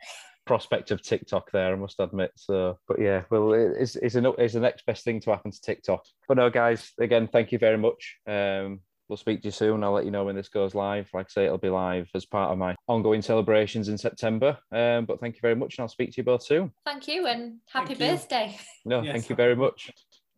[0.47, 2.31] prospect of TikTok there, I must admit.
[2.35, 5.61] So, but yeah, well, it's, it's, an, it's the next best thing to happen to
[5.61, 6.03] TikTok.
[6.27, 8.17] But no, guys, again, thank you very much.
[8.27, 9.83] Um, we'll speak to you soon.
[9.83, 11.09] I'll let you know when this goes live.
[11.13, 14.57] Like I say, it'll be live as part of my ongoing celebrations in September.
[14.71, 16.71] Um, but thank you very much, and I'll speak to you both soon.
[16.85, 18.57] Thank you, and happy thank birthday.
[18.85, 18.89] You.
[18.89, 19.13] No, yes.
[19.13, 19.91] thank you very much.